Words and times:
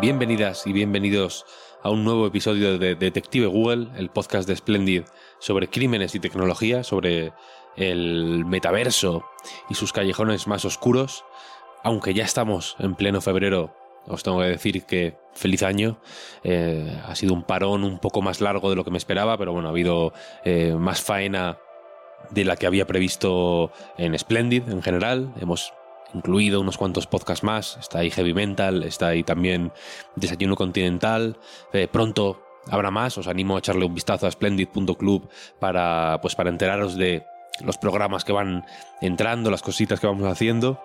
Bienvenidas 0.00 0.66
y 0.66 0.72
bienvenidos 0.72 1.44
a 1.82 1.90
un 1.90 2.04
nuevo 2.04 2.26
episodio 2.26 2.78
de 2.78 2.94
Detective 2.94 3.46
Google, 3.46 3.88
el 3.96 4.08
podcast 4.08 4.48
de 4.48 4.56
Splendid 4.56 5.02
sobre 5.40 5.68
crímenes 5.68 6.14
y 6.14 6.20
tecnología, 6.20 6.84
sobre 6.84 7.34
el 7.76 8.46
metaverso 8.46 9.26
y 9.68 9.74
sus 9.74 9.92
callejones 9.92 10.46
más 10.46 10.64
oscuros. 10.64 11.24
Aunque 11.82 12.14
ya 12.14 12.24
estamos 12.24 12.76
en 12.78 12.94
pleno 12.94 13.20
febrero, 13.20 13.74
os 14.06 14.22
tengo 14.22 14.40
que 14.40 14.46
decir 14.46 14.84
que 14.84 15.18
feliz 15.34 15.62
año. 15.62 16.00
Eh, 16.44 16.98
ha 17.06 17.14
sido 17.14 17.34
un 17.34 17.42
parón 17.42 17.84
un 17.84 17.98
poco 17.98 18.22
más 18.22 18.40
largo 18.40 18.70
de 18.70 18.76
lo 18.76 18.84
que 18.84 18.90
me 18.90 18.98
esperaba, 18.98 19.36
pero 19.36 19.52
bueno, 19.52 19.68
ha 19.68 19.72
habido 19.72 20.14
eh, 20.44 20.74
más 20.78 21.02
faena 21.02 21.58
de 22.30 22.44
la 22.44 22.56
que 22.56 22.66
había 22.66 22.86
previsto 22.86 23.70
en 23.98 24.18
Splendid 24.18 24.66
en 24.70 24.82
general. 24.82 25.34
Hemos 25.40 25.74
incluido 26.14 26.60
unos 26.60 26.76
cuantos 26.76 27.06
podcasts 27.06 27.44
más. 27.44 27.76
Está 27.78 28.00
ahí 28.00 28.10
Heavy 28.10 28.34
Mental, 28.34 28.82
está 28.82 29.08
ahí 29.08 29.22
también 29.22 29.72
Desayuno 30.16 30.56
Continental. 30.56 31.38
Eh, 31.72 31.88
pronto 31.90 32.42
habrá 32.68 32.90
más. 32.90 33.16
Os 33.18 33.28
animo 33.28 33.56
a 33.56 33.58
echarle 33.58 33.84
un 33.84 33.94
vistazo 33.94 34.26
a 34.26 34.30
splendid.club 34.30 35.28
para, 35.58 36.18
pues, 36.20 36.34
para 36.34 36.50
enteraros 36.50 36.96
de 36.96 37.24
los 37.64 37.78
programas 37.78 38.24
que 38.24 38.32
van 38.32 38.64
entrando, 39.00 39.50
las 39.50 39.62
cositas 39.62 40.00
que 40.00 40.06
vamos 40.06 40.26
haciendo. 40.30 40.80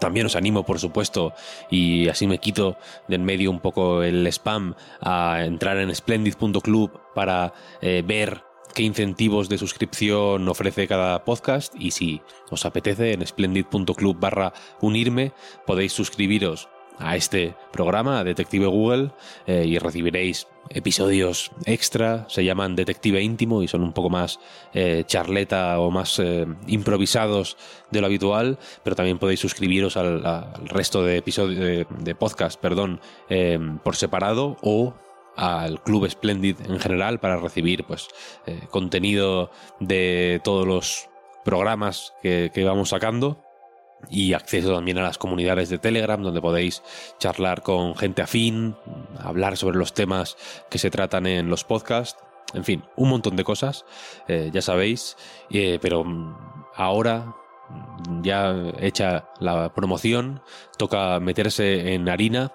También 0.00 0.26
os 0.26 0.34
animo, 0.34 0.64
por 0.64 0.80
supuesto, 0.80 1.32
y 1.70 2.08
así 2.08 2.26
me 2.26 2.38
quito 2.38 2.76
de 3.06 3.14
en 3.16 3.24
medio 3.24 3.50
un 3.50 3.60
poco 3.60 4.02
el 4.02 4.26
spam, 4.26 4.74
a 5.00 5.44
entrar 5.44 5.78
en 5.78 5.94
splendid.club 5.94 6.90
para 7.14 7.52
eh, 7.80 8.02
ver 8.04 8.42
qué 8.76 8.82
incentivos 8.82 9.48
de 9.48 9.56
suscripción 9.56 10.46
ofrece 10.50 10.86
cada 10.86 11.24
podcast 11.24 11.74
y 11.78 11.92
si 11.92 12.20
os 12.50 12.66
apetece 12.66 13.14
en 13.14 13.26
splendid.club 13.26 14.20
barra 14.20 14.52
unirme 14.82 15.32
podéis 15.66 15.94
suscribiros 15.94 16.68
a 16.98 17.16
este 17.16 17.54
programa, 17.72 18.18
a 18.18 18.24
Detective 18.24 18.66
Google, 18.66 19.12
eh, 19.46 19.64
y 19.66 19.78
recibiréis 19.78 20.46
episodios 20.68 21.52
extra, 21.64 22.26
se 22.28 22.44
llaman 22.44 22.76
Detective 22.76 23.22
Íntimo 23.22 23.62
y 23.62 23.68
son 23.68 23.82
un 23.82 23.94
poco 23.94 24.10
más 24.10 24.40
eh, 24.74 25.04
charleta 25.06 25.80
o 25.80 25.90
más 25.90 26.18
eh, 26.18 26.46
improvisados 26.66 27.56
de 27.90 28.00
lo 28.00 28.06
habitual, 28.06 28.58
pero 28.82 28.94
también 28.94 29.18
podéis 29.18 29.40
suscribiros 29.40 29.96
al, 29.96 30.22
resto 30.64 31.02
de 31.02 31.16
episodios 31.16 31.58
de, 31.60 31.86
de 31.98 32.14
podcast, 32.14 32.60
perdón, 32.60 33.00
por 33.82 33.96
separado 33.96 34.58
o 34.60 34.94
al 35.36 35.82
Club 35.82 36.08
Splendid 36.08 36.56
en 36.66 36.80
general 36.80 37.20
para 37.20 37.36
recibir 37.36 37.84
pues 37.84 38.08
eh, 38.46 38.60
contenido 38.70 39.50
de 39.80 40.40
todos 40.42 40.66
los 40.66 41.08
programas 41.44 42.14
que, 42.22 42.50
vamos 42.64 42.88
sacando 42.88 43.42
y 44.10 44.32
acceso 44.32 44.74
también 44.74 44.98
a 44.98 45.02
las 45.02 45.18
comunidades 45.18 45.68
de 45.68 45.78
Telegram 45.78 46.20
donde 46.20 46.40
podéis 46.40 46.82
charlar 47.18 47.62
con 47.62 47.94
gente 47.96 48.22
afín, 48.22 48.76
hablar 49.18 49.56
sobre 49.56 49.78
los 49.78 49.94
temas 49.94 50.36
que 50.70 50.78
se 50.78 50.90
tratan 50.90 51.26
en 51.26 51.48
los 51.48 51.64
podcasts, 51.64 52.20
en 52.52 52.64
fin, 52.64 52.84
un 52.96 53.10
montón 53.10 53.36
de 53.36 53.44
cosas, 53.44 53.84
eh, 54.28 54.50
ya 54.52 54.62
sabéis, 54.62 55.16
eh, 55.50 55.78
pero 55.80 56.04
ahora 56.74 57.34
ya 58.22 58.54
hecha 58.80 59.28
la 59.40 59.72
promoción, 59.74 60.42
toca 60.78 61.18
meterse 61.20 61.94
en 61.94 62.08
harina 62.08 62.52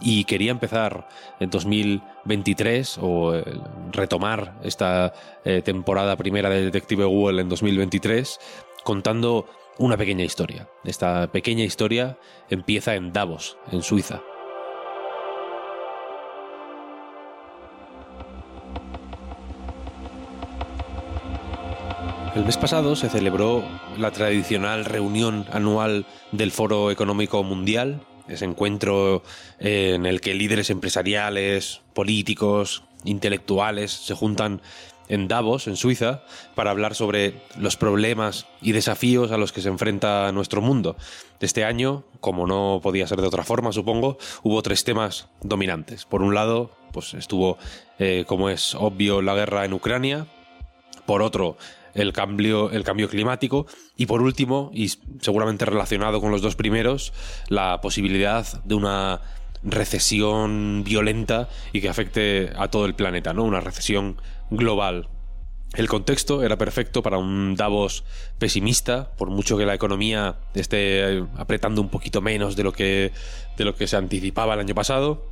y 0.00 0.24
quería 0.24 0.50
empezar 0.50 1.08
en 1.40 1.50
2023 1.50 2.98
o 3.00 3.34
eh, 3.34 3.44
retomar 3.92 4.54
esta 4.62 5.12
eh, 5.44 5.62
temporada 5.62 6.16
primera 6.16 6.50
de 6.50 6.64
Detective 6.64 7.04
Google 7.04 7.42
en 7.42 7.48
2023 7.48 8.38
contando 8.84 9.46
una 9.78 9.96
pequeña 9.96 10.24
historia. 10.24 10.68
Esta 10.84 11.26
pequeña 11.30 11.64
historia 11.64 12.18
empieza 12.48 12.94
en 12.94 13.12
Davos, 13.12 13.58
en 13.72 13.82
Suiza. 13.82 14.22
El 22.36 22.44
mes 22.44 22.58
pasado 22.58 22.96
se 22.96 23.08
celebró 23.08 23.64
la 23.96 24.10
tradicional 24.10 24.84
reunión 24.84 25.46
anual 25.52 26.04
del 26.32 26.52
Foro 26.52 26.90
Económico 26.90 27.42
Mundial, 27.42 28.02
ese 28.28 28.44
encuentro 28.44 29.22
eh, 29.58 29.92
en 29.94 30.06
el 30.06 30.20
que 30.20 30.34
líderes 30.34 30.70
empresariales, 30.70 31.82
políticos, 31.94 32.82
intelectuales 33.04 33.92
se 33.92 34.14
juntan 34.14 34.60
en 35.08 35.28
Davos, 35.28 35.66
en 35.66 35.76
Suiza, 35.76 36.22
para 36.54 36.70
hablar 36.70 36.94
sobre 36.94 37.34
los 37.58 37.76
problemas 37.76 38.46
y 38.60 38.72
desafíos 38.72 39.30
a 39.30 39.38
los 39.38 39.52
que 39.52 39.60
se 39.60 39.68
enfrenta 39.68 40.30
nuestro 40.32 40.60
mundo. 40.60 40.96
Este 41.40 41.64
año, 41.64 42.04
como 42.20 42.46
no 42.46 42.80
podía 42.82 43.06
ser 43.06 43.20
de 43.20 43.26
otra 43.26 43.44
forma, 43.44 43.72
supongo, 43.72 44.18
hubo 44.42 44.62
tres 44.62 44.84
temas 44.84 45.28
dominantes. 45.42 46.04
Por 46.04 46.22
un 46.22 46.34
lado, 46.34 46.70
pues 46.92 47.14
estuvo, 47.14 47.58
eh, 47.98 48.24
como 48.26 48.48
es 48.50 48.74
obvio, 48.74 49.22
la 49.22 49.34
guerra 49.34 49.64
en 49.64 49.74
Ucrania. 49.74 50.26
Por 51.04 51.22
otro, 51.22 51.56
el 51.96 52.12
cambio, 52.12 52.70
el 52.70 52.84
cambio 52.84 53.08
climático 53.08 53.66
y 53.96 54.06
por 54.06 54.22
último, 54.22 54.70
y 54.72 54.88
seguramente 55.20 55.64
relacionado 55.64 56.20
con 56.20 56.30
los 56.30 56.42
dos 56.42 56.54
primeros, 56.54 57.12
la 57.48 57.80
posibilidad 57.80 58.62
de 58.64 58.74
una 58.74 59.20
recesión 59.62 60.84
violenta 60.84 61.48
y 61.72 61.80
que 61.80 61.88
afecte 61.88 62.50
a 62.56 62.68
todo 62.68 62.86
el 62.86 62.94
planeta, 62.94 63.32
¿no? 63.32 63.44
Una 63.44 63.60
recesión 63.60 64.20
global. 64.50 65.08
El 65.74 65.88
contexto 65.88 66.42
era 66.44 66.56
perfecto 66.56 67.02
para 67.02 67.18
un 67.18 67.56
Davos 67.56 68.04
pesimista, 68.38 69.14
por 69.16 69.30
mucho 69.30 69.58
que 69.58 69.66
la 69.66 69.74
economía 69.74 70.36
esté 70.54 71.24
apretando 71.36 71.80
un 71.80 71.88
poquito 71.88 72.22
menos 72.22 72.56
de 72.56 72.62
lo 72.62 72.72
que, 72.72 73.12
de 73.56 73.64
lo 73.64 73.74
que 73.74 73.86
se 73.86 73.96
anticipaba 73.96 74.54
el 74.54 74.60
año 74.60 74.74
pasado. 74.74 75.26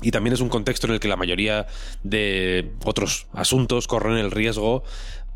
Y 0.00 0.10
también 0.10 0.34
es 0.34 0.40
un 0.40 0.48
contexto 0.48 0.86
en 0.86 0.94
el 0.94 1.00
que 1.00 1.08
la 1.08 1.16
mayoría 1.16 1.66
de 2.02 2.72
otros 2.84 3.26
asuntos 3.32 3.88
corren 3.88 4.16
el 4.16 4.30
riesgo 4.30 4.84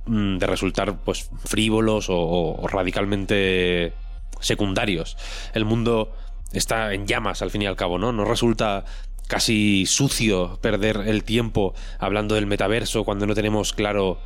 de 0.06 0.46
resultar 0.46 0.98
pues 1.04 1.30
frívolos 1.44 2.06
o, 2.08 2.66
radicalmente 2.68 3.92
secundarios. 4.40 5.16
El 5.54 5.64
mundo 5.64 6.12
está 6.52 6.92
en 6.94 7.06
llamas 7.06 7.42
al 7.42 7.50
fin 7.50 7.62
y 7.62 7.66
al 7.66 7.76
cabo, 7.76 7.98
¿no? 7.98 8.12
No 8.12 8.24
resulta 8.24 8.84
casi 9.28 9.86
sucio 9.86 10.58
perder 10.60 11.04
el 11.06 11.24
tiempo 11.24 11.74
hablando 11.98 12.34
del 12.34 12.46
metaverso 12.46 13.04
cuando 13.04 13.26
no 13.26 13.34
tenemos 13.34 13.72
claro 13.72 14.18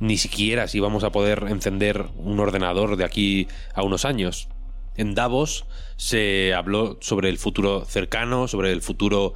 ni 0.00 0.16
siquiera 0.16 0.68
si 0.68 0.80
vamos 0.80 1.04
a 1.04 1.12
poder 1.12 1.44
encender 1.48 2.06
un 2.16 2.40
ordenador 2.40 2.96
de 2.96 3.04
aquí 3.04 3.48
a 3.74 3.82
unos 3.82 4.04
años. 4.04 4.48
En 4.96 5.14
Davos 5.14 5.66
se 5.96 6.54
habló 6.54 6.98
sobre 7.00 7.28
el 7.28 7.38
futuro 7.38 7.84
cercano, 7.84 8.48
sobre 8.48 8.72
el 8.72 8.80
futuro 8.80 9.34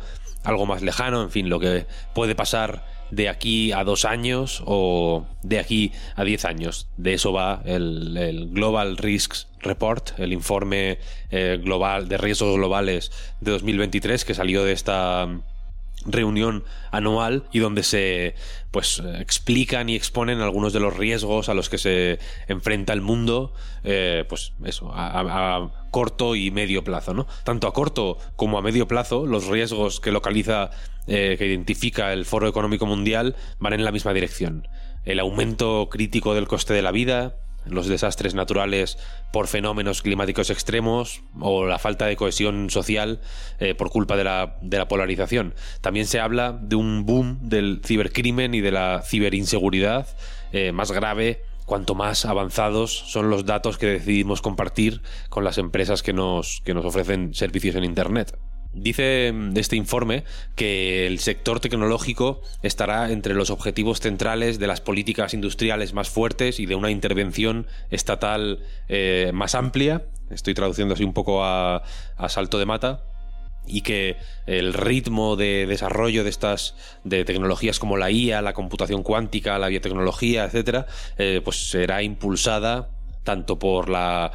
algo 0.49 0.65
más 0.65 0.81
lejano, 0.81 1.23
en 1.23 1.31
fin, 1.31 1.51
lo 1.51 1.61
que 1.61 1.87
puede 2.15 2.35
pasar 2.35 2.83
de 3.11 3.29
aquí 3.29 3.73
a 3.73 3.85
dos 3.85 4.07
años 4.07 4.63
o 4.65 5.27
de 5.43 5.59
aquí 5.59 5.93
a 6.17 6.25
diez 6.25 6.47
años. 6.47 6.89
De 6.97 7.13
eso 7.15 7.33
va 7.33 7.61
el, 7.67 8.49
Global 8.51 8.97
Risks 8.97 9.49
Report, 9.61 10.19
el 10.19 10.33
informe 10.33 10.99
eh, 11.31 11.59
global 11.63 12.09
de 12.09 12.17
riesgos 12.17 12.57
globales 12.57 13.13
de 13.41 13.51
2023 13.51 14.25
que 14.25 14.35
salió 14.35 14.65
de 14.65 14.73
esta 14.73 15.29
reunión 16.07 16.65
anual 16.91 17.45
y 17.53 17.59
donde 17.59 17.83
se 17.83 18.35
pues 18.71 19.03
explican 19.19 19.89
y 19.89 19.97
exponen 19.97 20.41
algunos 20.41 20.73
de 20.73 20.81
los 20.81 20.97
riesgos 20.97 21.49
a 21.49 21.55
los 21.55 21.69
que 21.69 21.79
se 21.79 22.19
enfrenta 22.47 22.93
el 22.93 23.01
mundo 23.01 23.53
eh, 23.85 24.25
pues 24.29 24.53
eso 24.65 24.91
a, 24.93 25.71
corto 25.91 26.35
y 26.37 26.51
medio 26.51 26.85
plazo 26.85 27.15
no 27.15 27.27
tanto 27.45 27.67
a 27.67 27.73
corto 27.73 28.19
como 28.37 28.59
a 28.59 28.63
medio 28.63 28.87
plazo 28.87 29.27
los 29.27 29.47
riesgos 29.47 30.01
que 30.01 30.13
localiza 30.13 30.71
eh, 31.11 31.37
que 31.39 31.47
identifica 31.47 32.13
el 32.13 32.27
Foro 32.27 32.49
Económico 32.49 32.85
Mundial 32.85 33.35
van 33.59 33.73
en 33.73 33.83
la 33.83 33.93
misma 33.93 34.13
dirección. 34.13 34.69
El 35.07 35.21
aumento 35.21 35.89
crítico 35.91 36.35
del 36.35 36.47
coste 36.47 36.75
de 36.75 36.83
la 36.83 36.93
vida 36.93 37.35
los 37.71 37.87
desastres 37.87 38.35
naturales 38.35 38.99
por 39.33 39.47
fenómenos 39.47 40.03
climáticos 40.03 40.51
extremos 40.51 41.23
o 41.41 41.67
la 41.67 41.79
falta 41.79 42.07
de 42.07 42.17
cohesión 42.17 42.71
social 42.71 43.21
eh, 43.59 43.75
por 43.75 43.91
culpa 43.91 44.17
de 44.17 44.25
la, 44.25 44.57
de 44.61 44.79
la 44.79 44.89
polarización. 44.89 45.55
También 45.81 46.07
se 46.07 46.21
habla 46.21 46.59
de 46.61 46.77
un 46.77 47.07
boom 47.07 47.39
del 47.43 47.81
cibercrimen 47.85 48.55
y 48.55 48.61
de 48.61 48.73
la 48.73 49.03
ciberinseguridad 49.05 50.07
eh, 50.53 50.73
más 50.73 50.93
grave 50.93 51.43
cuanto 51.67 51.95
más 51.95 52.25
avanzados 52.25 52.93
son 52.93 53.29
los 53.29 53.45
datos 53.45 53.77
que 53.77 53.87
decidimos 53.87 54.41
compartir 54.41 55.03
con 55.29 55.45
las 55.45 55.59
empresas 55.59 56.03
que 56.03 56.15
nos, 56.15 56.63
que 56.65 56.73
nos 56.73 56.87
ofrecen 56.87 57.35
servicios 57.35 57.77
en 57.77 57.85
Internet. 57.85 58.39
Dice 58.73 59.33
mm, 59.33 59.57
este 59.57 59.77
informe 59.77 60.25
que 60.55 61.07
el 61.07 61.19
sector 61.19 61.61
tecnológico 61.61 62.43
estará 62.63 63.11
entre 63.11 63.35
los 63.35 63.51
objetivos 63.51 64.01
centrales 64.01 64.59
de 64.59 64.67
las 64.67 64.81
políticas 64.81 65.35
industriales 65.35 65.95
más 65.95 66.09
fuertes 66.09 66.61
y 66.61 66.67
de 66.67 66.75
una 66.75 66.91
intervención 66.91 67.67
estatal 67.91 68.61
eh, 68.89 69.31
más 69.35 69.55
amplia. 69.55 70.05
Estoy 70.31 70.55
traduciendo 70.55 70.95
así 70.95 71.05
un 71.05 71.15
poco 71.15 71.45
a, 71.45 71.83
salto 72.29 72.59
de 72.59 72.67
mata 72.67 73.05
y 73.67 73.83
que 73.83 74.17
el 74.47 74.73
ritmo 74.73 75.37
de 75.37 75.67
desarrollo 75.67 76.25
de 76.25 76.31
estas 76.31 76.75
de 77.05 77.25
tecnologías 77.25 77.79
como 77.79 77.97
la 77.97 78.11
IA, 78.11 78.43
la 78.43 78.55
computación 78.55 79.03
cuántica, 79.03 79.59
la 79.59 79.69
biotecnología, 79.69 80.45
etcétera, 80.45 80.87
eh, 81.19 81.41
pues 81.45 81.71
será 81.71 82.03
impulsada 82.03 82.91
tanto 83.25 83.59
por 83.59 83.91
la 83.91 84.33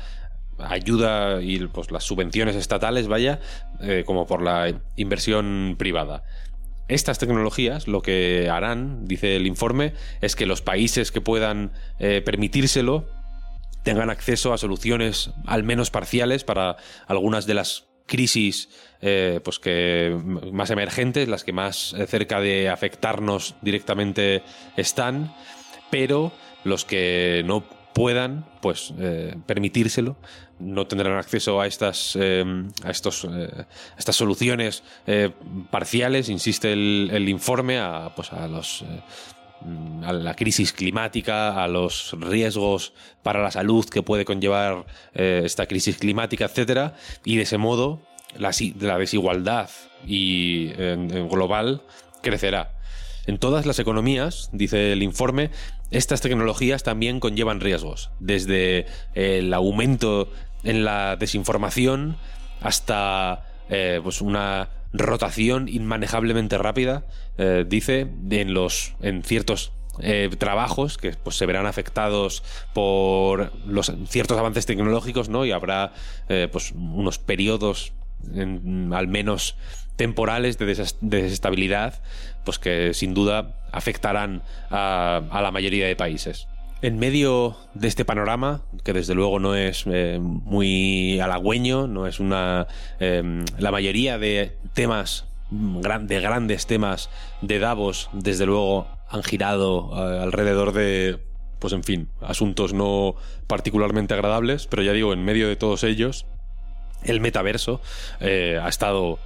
ayuda 0.60 1.42
y 1.42 1.60
pues, 1.68 1.92
las 1.92 2.04
subvenciones 2.04 2.56
estatales, 2.56 3.08
vaya, 3.08 3.40
eh, 3.82 4.04
como 4.06 4.26
por 4.28 4.42
la 4.42 4.82
inversión 4.96 5.76
privada. 5.78 6.24
Estas 6.88 7.18
tecnologías 7.18 7.88
lo 7.88 8.02
que 8.02 8.50
harán, 8.50 9.06
dice 9.06 9.36
el 9.36 9.48
informe, 9.48 9.94
es 10.22 10.36
que 10.36 10.46
los 10.46 10.62
países 10.62 11.12
que 11.12 11.22
puedan 11.22 11.72
eh, 12.00 12.22
permitírselo 12.24 13.08
tengan 13.84 14.10
acceso 14.10 14.54
a 14.54 14.58
soluciones 14.58 15.32
al 15.46 15.64
menos 15.64 15.92
parciales 15.92 16.44
para 16.44 16.78
algunas 17.08 17.46
de 17.46 17.54
las 17.54 17.88
crisis 18.06 18.70
eh, 19.02 19.40
pues 19.44 19.60
que 19.60 20.18
más 20.52 20.70
emergentes, 20.70 21.28
las 21.28 21.44
que 21.44 21.54
más 21.54 21.96
cerca 22.08 22.42
de 22.42 22.70
afectarnos 22.70 23.56
directamente 23.62 24.44
están, 24.76 25.34
pero 25.90 26.34
los 26.64 26.86
que 26.86 27.44
no 27.46 27.64
puedan 27.94 28.46
pues 28.62 28.94
eh, 29.00 29.36
permitírselo 29.46 30.18
no 30.60 30.88
tendrán 30.88 31.18
acceso 31.18 31.62
a 31.62 31.68
estas 31.68 32.18
eh, 32.20 32.44
a 32.84 32.92
estos 32.92 33.28
eh, 33.30 33.66
estas 33.98 34.16
soluciones 34.16 34.84
parciales 35.72 36.30
insiste 36.30 36.74
el, 36.74 37.30
informe 37.30 37.80
a 37.80 38.12
pues 38.16 38.34
a 38.34 38.48
los 38.48 38.84
a 40.04 40.12
la 40.12 40.36
crisis 40.36 40.74
climática, 40.74 41.64
a 41.64 41.70
los 41.70 42.16
riesgos 42.20 42.94
para 43.22 43.42
la 43.42 43.50
salud 43.50 43.86
que 43.86 44.04
puede 44.04 44.26
conllevar 44.26 44.86
esta 45.14 45.68
crisis 45.68 45.98
climática, 45.98 46.44
etcétera, 46.44 46.96
y 47.24 47.38
de 47.38 47.44
ese 47.44 47.58
modo 47.58 48.02
la, 48.38 48.52
la 48.82 48.98
desigualdad 48.98 49.70
y 50.06 50.74
global 51.30 51.84
crecerá. 52.22 52.74
En 53.26 53.38
todas 53.38 53.66
las 53.66 53.80
economías, 53.80 54.50
dice 54.52 54.92
el 54.92 55.02
informe, 55.02 55.50
estas 55.92 56.22
tecnologías 56.22 56.84
también 56.84 57.20
conllevan 57.20 57.62
riesgos, 57.62 58.12
desde 58.20 58.86
el 59.14 59.54
aumento 59.54 60.30
en 60.64 60.84
la 60.84 61.16
desinformación 61.16 62.18
hasta 62.62 63.46
eh, 63.70 64.02
pues 64.04 64.22
una 64.22 64.70
rotación 64.92 65.70
inmanejablemente 65.70 66.58
rápida, 66.58 67.06
eh, 67.38 67.66
dice, 67.68 68.08
en 68.30 68.54
los 68.54 68.94
en 69.02 69.24
ciertos 69.24 69.72
eh, 70.00 70.30
trabajos 70.38 70.98
que 70.98 71.12
pues, 71.12 71.38
se 71.38 71.46
verán 71.46 71.66
afectados 71.66 72.44
por 72.74 73.54
los 73.66 73.94
ciertos 74.08 74.38
avances 74.38 74.66
tecnológicos, 74.66 75.30
¿no? 75.30 75.46
Y 75.46 75.52
habrá 75.52 75.94
pues 76.52 76.72
unos 76.72 77.20
periodos 77.20 77.94
al 78.92 79.08
menos 79.08 79.56
temporales 79.96 80.58
de, 80.58 80.66
desestabilidad, 81.02 82.02
pues 82.44 82.60
que 82.60 82.94
sin 82.94 83.14
duda 83.14 83.56
afectarán 83.72 84.44
a, 84.70 85.22
la 85.42 85.52
mayoría 85.52 85.88
de 85.88 85.96
países. 85.96 86.48
En 86.82 87.00
medio 87.00 87.56
de 87.74 87.88
este 87.88 88.04
panorama, 88.04 88.62
que 88.84 88.92
desde 88.92 89.16
luego 89.16 89.40
no 89.40 89.56
es 89.56 89.86
eh, 89.88 90.20
muy 90.22 91.20
halagüeño, 91.20 91.88
no 91.88 92.08
es 92.08 92.20
una. 92.20 92.68
Em, 93.00 93.46
la 93.58 93.72
mayoría 93.72 94.18
de 94.18 94.58
temas, 94.74 95.26
de 95.50 96.20
grandes 96.20 96.68
temas 96.68 97.10
de 97.42 97.60
Davos, 97.60 98.10
desde 98.12 98.46
luego 98.46 98.88
han 99.10 99.24
girado 99.24 99.92
eh, 99.96 100.22
alrededor 100.22 100.74
de. 100.74 101.20
Pues 101.60 101.72
en 101.72 101.86
fin, 101.86 102.10
asuntos 102.20 102.74
no 102.74 103.16
particularmente 103.48 104.14
agradables, 104.14 104.68
pero 104.68 104.84
ya 104.84 104.92
digo, 104.92 105.14
en 105.14 105.24
medio 105.24 105.48
de 105.48 105.56
todos 105.56 105.86
ellos, 105.86 106.26
el 107.06 107.22
metaverso 107.22 107.80
eh, 108.20 108.60
ha 108.62 108.68
estado 108.68 109.20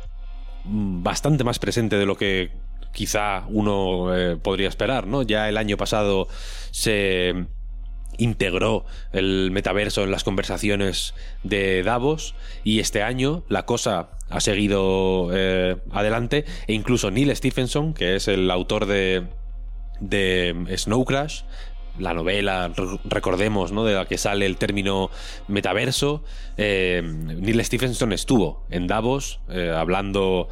bastante 0.65 1.43
más 1.43 1.59
presente 1.59 1.97
de 1.97 2.05
lo 2.05 2.17
que 2.17 2.51
quizá 2.93 3.45
uno 3.49 4.15
eh, 4.15 4.37
podría 4.37 4.69
esperar, 4.69 5.07
¿no? 5.07 5.21
Ya 5.21 5.49
el 5.49 5.57
año 5.57 5.77
pasado 5.77 6.27
se 6.71 7.45
integró 8.17 8.85
el 9.11 9.51
metaverso 9.51 10.03
en 10.03 10.11
las 10.11 10.23
conversaciones 10.23 11.13
de 11.43 11.83
Davos 11.83 12.35
y 12.63 12.79
este 12.79 13.03
año 13.03 13.43
la 13.47 13.65
cosa 13.65 14.09
ha 14.29 14.39
seguido 14.39 15.29
eh, 15.31 15.77
adelante 15.91 16.45
e 16.67 16.73
incluso 16.73 17.11
Neil 17.11 17.35
Stephenson, 17.35 17.93
que 17.93 18.15
es 18.15 18.27
el 18.27 18.49
autor 18.49 18.87
de, 18.87 19.27
de 19.99 20.55
Snow 20.75 21.05
Crash, 21.05 21.43
la 21.99 22.13
novela, 22.13 22.71
recordemos, 23.05 23.71
¿no? 23.71 23.83
de 23.83 23.95
la 23.95 24.05
que 24.05 24.17
sale 24.17 24.45
el 24.45 24.57
término 24.57 25.09
metaverso. 25.47 26.23
Eh, 26.57 27.01
Neil 27.03 27.63
Stephenson 27.63 28.13
estuvo 28.13 28.65
en 28.69 28.87
Davos 28.87 29.39
eh, 29.49 29.73
hablando 29.75 30.49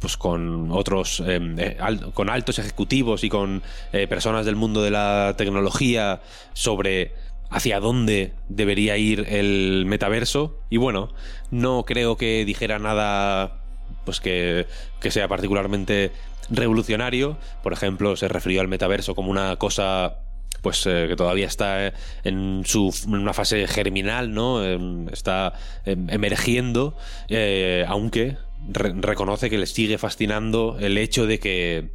pues 0.00 0.16
con 0.16 0.70
otros, 0.72 1.22
eh, 1.26 1.76
con 2.14 2.30
altos 2.30 2.58
ejecutivos 2.58 3.24
y 3.24 3.28
con 3.28 3.62
personas 4.08 4.46
del 4.46 4.56
mundo 4.56 4.82
de 4.82 4.90
la 4.90 5.34
tecnología 5.36 6.20
sobre 6.52 7.12
hacia 7.50 7.80
dónde 7.80 8.32
debería 8.48 8.96
ir 8.96 9.26
el 9.28 9.84
metaverso. 9.86 10.58
Y 10.68 10.76
bueno, 10.76 11.08
no 11.50 11.84
creo 11.84 12.16
que 12.16 12.44
dijera 12.44 12.78
nada 12.78 13.62
pues 14.04 14.20
que, 14.20 14.66
que 15.00 15.10
sea 15.10 15.28
particularmente 15.28 16.12
revolucionario. 16.50 17.38
Por 17.62 17.72
ejemplo, 17.72 18.16
se 18.16 18.28
refirió 18.28 18.60
al 18.60 18.68
metaverso 18.68 19.14
como 19.14 19.30
una 19.30 19.56
cosa 19.56 20.18
pues 20.62 20.86
eh, 20.86 21.06
que 21.08 21.16
todavía 21.16 21.46
está 21.46 21.92
en, 22.24 22.62
su, 22.64 22.94
una 23.06 23.32
fase 23.32 23.66
germinal, 23.66 24.32
¿no? 24.32 24.64
Em, 24.64 25.08
está 25.08 25.54
em, 25.84 26.08
emergiendo, 26.10 26.96
eh, 27.28 27.84
aunque 27.88 28.36
reconoce 28.68 29.50
que 29.50 29.58
le 29.58 29.66
sigue 29.66 29.98
fascinando 29.98 30.76
el 30.80 30.98
hecho 30.98 31.26
de 31.26 31.38
que 31.38 31.90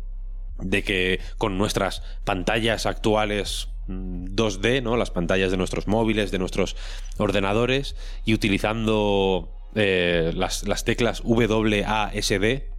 de 0.60 0.84
que 0.84 1.20
con 1.38 1.58
nuestras 1.58 2.04
pantallas 2.24 2.86
actuales 2.86 3.70
2D, 3.88 4.82
mm, 4.82 4.84
¿no? 4.84 4.98
Las 4.98 5.12
pantallas 5.12 5.52
de 5.52 5.58
nuestros 5.58 5.88
móviles, 5.88 6.32
de 6.32 6.40
nuestros 6.40 6.76
ordenadores 7.18 7.96
y 8.26 8.34
utilizando 8.34 9.50
eh, 9.76 10.32
las, 10.36 10.68
las, 10.68 10.84
teclas 10.84 11.22
WASD. 11.24 12.71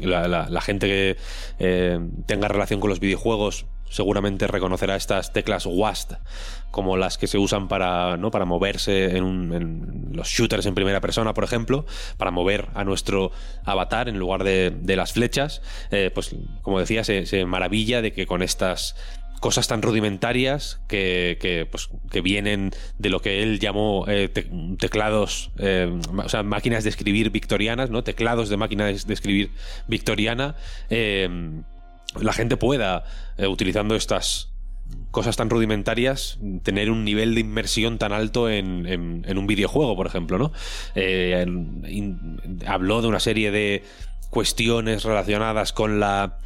La, 0.00 0.60
gente 0.60 0.86
que 0.86 2.00
tenga 2.26 2.48
relación 2.48 2.80
con 2.80 2.90
los 2.90 3.00
videojuegos 3.00 3.66
seguramente 3.90 4.46
reconocerá 4.46 4.96
estas 4.96 5.32
teclas 5.32 5.64
WASD 5.66 6.16
como 6.70 6.96
las 6.96 7.16
que 7.18 7.26
se 7.26 7.38
usan 7.38 7.68
para, 7.68 8.16
¿no? 8.16 8.30
para 8.30 8.44
moverse 8.44 9.16
en, 9.16 10.10
los 10.12 10.28
shooters 10.28 10.66
en 10.66 10.74
primera 10.74 11.00
persona, 11.00 11.34
por 11.34 11.44
ejemplo, 11.44 11.86
para 12.16 12.30
mover 12.30 12.68
a 12.74 12.84
nuestro 12.84 13.32
avatar 13.64 14.08
en 14.08 14.18
lugar 14.18 14.44
de, 14.44 14.96
las 14.96 15.12
flechas. 15.12 15.62
Eh, 15.90 16.10
pues, 16.14 16.34
como 16.62 16.78
decía, 16.80 17.04
se, 17.04 17.44
maravilla 17.46 18.02
de 18.02 18.12
que 18.12 18.26
con 18.26 18.42
estas 18.42 18.96
cosas 19.38 19.68
tan 19.68 19.82
rudimentarias 19.82 20.80
que, 20.88 21.66
pues, 21.70 21.88
que 22.10 22.20
vienen 22.20 22.72
de 22.98 23.10
lo 23.10 23.20
que 23.20 23.42
él 23.42 23.60
llamó 23.60 24.04
eh, 24.08 24.28
teclados, 24.78 25.50
eh, 25.58 25.92
o 26.16 26.28
sea, 26.28 26.42
máquinas 26.42 26.84
de 26.84 26.90
escribir 26.90 27.30
victorianas, 27.30 27.90
¿no? 27.90 28.02
Teclados 28.04 28.48
de 28.48 28.56
máquinas 28.56 29.06
de 29.06 29.14
escribir 29.14 29.50
victoriana 29.86 30.56
la 32.16 32.32
gente 32.32 32.56
pueda, 32.56 33.04
eh, 33.36 33.46
utilizando 33.46 33.94
estas 33.94 34.50
cosas 35.10 35.36
tan 35.36 35.50
rudimentarias, 35.50 36.38
tener 36.62 36.90
un 36.90 37.04
nivel 37.04 37.34
de 37.34 37.40
inmersión 37.42 37.98
tan 37.98 38.12
alto 38.12 38.48
en, 38.48 38.86
un 39.26 39.46
videojuego, 39.46 39.96
por 39.96 40.06
ejemplo, 40.06 40.38
¿no? 40.38 40.52
Eh, 40.94 41.44
habló 42.66 43.02
de 43.02 43.08
una 43.08 43.20
serie 43.20 43.50
de 43.50 43.82
cuestiones 44.30 45.04
relacionadas 45.04 45.72
con 45.72 46.00
la 46.00 46.38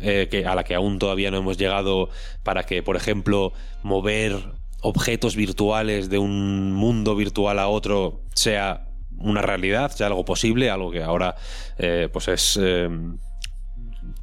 eh, 0.00 0.44
a 0.46 0.54
la 0.54 0.64
que 0.64 0.74
aún 0.74 0.98
todavía 0.98 1.30
no 1.30 1.38
hemos 1.38 1.58
llegado 1.58 2.08
para 2.42 2.64
que, 2.64 2.82
por 2.82 2.96
ejemplo, 2.96 3.52
mover 3.82 4.36
objetos 4.80 5.36
virtuales 5.36 6.10
de 6.10 6.18
un 6.18 6.72
mundo 6.72 7.14
virtual 7.14 7.58
a 7.58 7.68
otro 7.68 8.20
sea 8.34 8.88
una 9.18 9.42
realidad, 9.42 9.90
sea 9.92 10.08
algo 10.08 10.24
posible, 10.24 10.70
algo 10.70 10.90
que 10.90 11.02
ahora 11.02 11.36
eh, 11.78 12.08
pues 12.12 12.28
es 12.28 12.58
eh, 12.60 12.88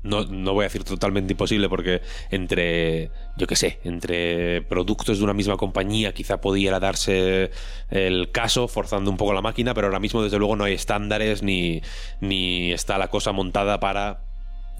no, 0.03 0.25
no, 0.25 0.53
voy 0.53 0.63
a 0.63 0.67
decir 0.67 0.83
totalmente 0.83 1.33
imposible 1.33 1.69
porque 1.69 2.01
entre, 2.29 3.11
yo 3.38 3.47
qué 3.47 3.55
sé, 3.55 3.79
entre 3.83 4.61
productos 4.63 5.17
de 5.17 5.23
una 5.23 5.33
misma 5.33 5.57
compañía 5.57 6.13
quizá 6.13 6.41
pudiera 6.41 6.79
darse 6.79 7.51
el 7.89 8.31
caso 8.31 8.67
forzando 8.67 9.11
un 9.11 9.17
poco 9.17 9.33
la 9.33 9.41
máquina, 9.41 9.73
pero 9.73 9.88
ahora 9.88 9.99
mismo 9.99 10.23
desde 10.23 10.38
luego 10.38 10.55
no 10.55 10.63
hay 10.63 10.73
estándares 10.73 11.43
ni, 11.43 11.81
ni 12.21 12.71
está 12.71 12.97
la 12.97 13.09
cosa 13.09 13.31
montada 13.31 13.79
para 13.79 14.28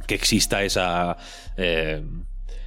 que 0.10 0.16
exista 0.16 0.64
esa... 0.64 1.16
Eh, 1.56 2.04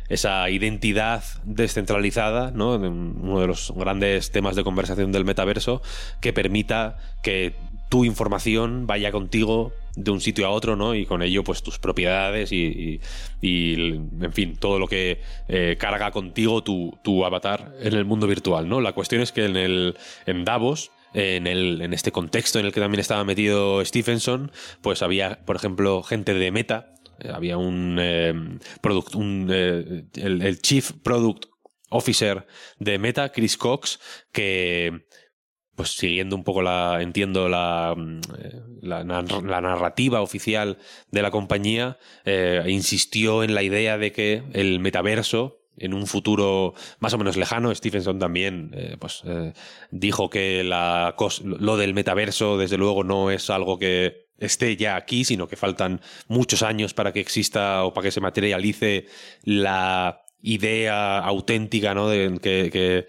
esa 0.08 0.50
identidad 0.50 1.24
descentralizada, 1.42 2.50
¿no? 2.50 2.74
uno 2.74 3.40
de 3.40 3.46
los 3.46 3.72
grandes 3.74 4.30
temas 4.30 4.56
de 4.56 4.62
conversación 4.62 5.10
del 5.10 5.24
metaverso, 5.24 5.80
que 6.20 6.34
permita 6.34 6.98
que 7.22 7.54
tu 7.88 8.04
información 8.04 8.86
vaya 8.86 9.10
contigo 9.10 9.72
de 9.96 10.10
un 10.10 10.20
sitio 10.20 10.46
a 10.46 10.50
otro, 10.50 10.76
¿no? 10.76 10.94
Y 10.94 11.06
con 11.06 11.22
ello, 11.22 11.44
pues 11.44 11.62
tus 11.62 11.78
propiedades 11.78 12.52
y, 12.52 13.00
en 13.42 14.32
fin, 14.32 14.56
todo 14.56 14.78
lo 14.78 14.86
que 14.86 15.20
eh, 15.48 15.76
carga 15.78 16.10
contigo 16.10 16.62
tu, 16.62 16.98
tu, 17.02 17.24
avatar 17.24 17.72
en 17.80 17.94
el 17.94 18.04
mundo 18.04 18.26
virtual, 18.26 18.68
¿no? 18.68 18.82
La 18.82 18.92
cuestión 18.92 19.22
es 19.22 19.32
que 19.32 19.46
en, 19.46 19.56
el, 19.56 19.96
en 20.26 20.44
Davos, 20.44 20.90
en, 21.14 21.46
el, 21.46 21.80
en 21.82 21.92
este 21.92 22.12
contexto 22.12 22.58
en 22.58 22.66
el 22.66 22.72
que 22.72 22.80
también 22.80 23.00
estaba 23.00 23.24
metido 23.24 23.84
Stephenson, 23.84 24.52
pues 24.80 25.02
había, 25.02 25.40
por 25.44 25.56
ejemplo, 25.56 26.02
gente 26.02 26.34
de 26.34 26.50
Meta, 26.50 26.91
había 27.32 27.58
un, 27.58 27.98
un 29.14 29.48
eh, 29.50 30.04
el 30.14 30.62
Chief 30.62 30.92
Product 31.02 31.46
Officer 31.90 32.46
de 32.78 32.98
Meta, 32.98 33.30
Chris 33.32 33.56
Cox, 33.56 34.00
que 34.32 35.04
pues 35.74 35.96
siguiendo 35.96 36.36
un 36.36 36.44
poco 36.44 36.62
la, 36.62 37.00
entiendo 37.00 37.48
la, 37.48 37.94
mm, 37.96 38.20
eh, 38.38 38.60
la, 38.82 39.04
narrativa 39.04 40.20
oficial 40.20 40.78
de 41.10 41.22
la 41.22 41.30
compañía, 41.30 41.98
eh, 42.24 42.62
insistió 42.68 43.42
en 43.42 43.54
la 43.54 43.62
idea 43.62 43.98
de 43.98 44.12
que 44.12 44.42
el 44.52 44.80
metaverso, 44.80 45.60
en 45.78 45.94
un 45.94 46.06
futuro 46.06 46.74
más 46.98 47.14
o 47.14 47.18
menos 47.18 47.38
lejano, 47.38 47.74
Stephenson 47.74 48.18
también 48.18 48.72
eh, 48.74 48.96
pues, 49.00 49.22
dijo 49.90 50.28
que 50.28 50.62
la 50.62 51.16
lo 51.44 51.76
del 51.78 51.94
metaverso, 51.94 52.58
desde 52.58 52.76
luego, 52.76 53.04
no 53.04 53.30
es 53.30 53.48
algo 53.48 53.78
que 53.78 54.21
esté 54.38 54.76
ya 54.76 54.96
aquí, 54.96 55.24
sino 55.24 55.48
que 55.48 55.56
faltan 55.56 56.00
muchos 56.28 56.62
años 56.62 56.94
para 56.94 57.12
que 57.12 57.20
exista 57.20 57.84
o 57.84 57.94
para 57.94 58.06
que 58.06 58.12
se 58.12 58.20
materialice 58.20 59.06
la 59.44 60.24
idea 60.40 61.18
auténtica 61.18 61.94
¿no? 61.94 62.08
de 62.08 62.38
que, 62.42 62.70
que, 62.70 63.06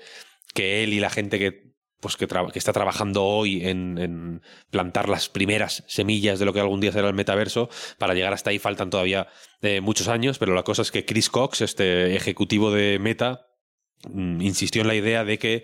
que 0.53 0.83
él 0.83 0.93
y 0.93 0.99
la 0.99 1.09
gente 1.09 1.39
que 1.39 1.63
pues 2.03 2.17
que, 2.17 2.27
está 2.55 2.73
trabajando 2.73 3.23
hoy 3.23 3.65
en, 3.65 4.41
plantar 4.69 5.07
las 5.07 5.29
primeras 5.29 5.85
semillas 5.87 6.37
de 6.37 6.45
lo 6.45 6.51
que 6.51 6.59
algún 6.59 6.81
día 6.81 6.91
será 6.91 7.07
el 7.07 7.13
metaverso. 7.13 7.69
Para 7.97 8.13
llegar 8.13 8.33
hasta 8.33 8.49
ahí 8.49 8.59
faltan 8.59 8.89
todavía 8.89 9.27
eh, 9.61 9.79
muchos 9.79 10.09
años, 10.09 10.37
pero 10.37 10.53
la 10.53 10.63
cosa 10.63 10.81
es 10.81 10.91
que 10.91 11.05
Chris 11.05 11.29
Cox, 11.29 11.61
este 11.61 12.13
ejecutivo 12.15 12.71
de 12.71 12.99
Meta, 12.99 13.47
mm, 14.09 14.41
insistió 14.41 14.81
en 14.81 14.89
la 14.89 14.95
idea 14.95 15.23
de 15.23 15.39
que 15.39 15.63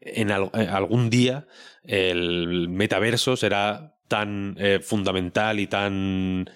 en 0.00 0.30
eh, 0.30 0.68
algún 0.70 1.08
día 1.08 1.46
el 1.84 2.68
metaverso 2.68 3.36
será 3.36 3.97
tan 4.08 4.56
eh, 4.58 4.80
fundamental 4.82 5.60
y 5.60 5.66
tan 5.66 6.50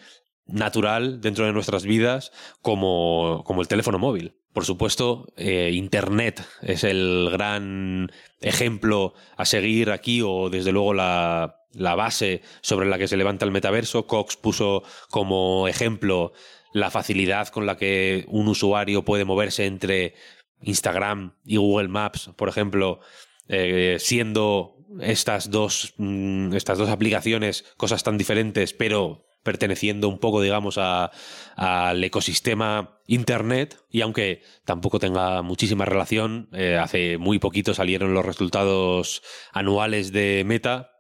natural 0.47 1.21
dentro 1.21 1.47
de 1.47 1.53
nuestras 1.53 1.85
vidas 1.85 2.33
como, 2.61 3.43
como 3.47 3.63
el 3.63 3.69
teléfono 3.69 3.99
móvil. 3.99 4.35
Por 4.53 4.67
supuesto, 4.67 5.33
eh, 5.37 5.71
Internet 5.73 6.45
es 6.61 6.85
el 6.85 7.29
gran 7.33 8.13
ejemplo 8.41 9.15
a 9.37 9.47
seguir 9.47 9.91
aquí 9.91 10.21
o 10.23 10.51
desde 10.51 10.73
luego 10.73 10.93
la, 10.93 11.59
base 11.75 12.43
sobre 12.61 12.87
la 12.87 12.99
que 12.99 13.09
se 13.09 13.17
levanta 13.17 13.47
el 13.47 13.51
metaverso. 13.51 14.07
Cox 14.07 14.37
puso 14.37 14.83
como 15.09 15.69
ejemplo 15.69 16.33
la 16.75 16.91
facilidad 16.91 17.49
con 17.49 17.65
la 17.65 17.79
que 17.79 18.27
un 18.29 18.47
usuario 18.47 19.05
puede 19.05 19.25
moverse 19.25 19.65
entre 19.65 20.15
Instagram 20.61 21.35
y 21.47 21.57
Google 21.57 21.89
Maps, 21.89 22.31
por 22.37 22.51
ejemplo, 22.51 23.01
eh, 23.49 23.97
siendo 24.01 24.77
estas 25.01 25.51
dos, 25.51 25.95
mm, 25.97 26.55
estas 26.55 26.79
dos 26.79 26.89
aplicaciones 26.89 27.65
cosas 27.77 28.03
tan 28.03 28.19
diferentes, 28.19 28.73
pero 28.73 29.25
perteneciendo 29.43 30.09
un 30.09 30.19
poco, 30.19 30.41
digamos, 30.41 30.79
al 30.79 32.05
ecosistema 32.05 33.01
Internet. 33.07 33.81
Y 33.91 34.01
aunque 34.03 34.43
tampoco 34.65 34.99
tenga 34.99 35.43
muchísima 35.43 35.85
relación, 35.85 36.49
eh, 36.53 36.77
hace 36.77 37.19
muy 37.19 37.39
poquito 37.39 37.75
salieron 37.75 38.15
los 38.15 38.25
resultados 38.25 39.23
anuales 39.53 40.13
de 40.13 40.45
Meta. 40.47 40.91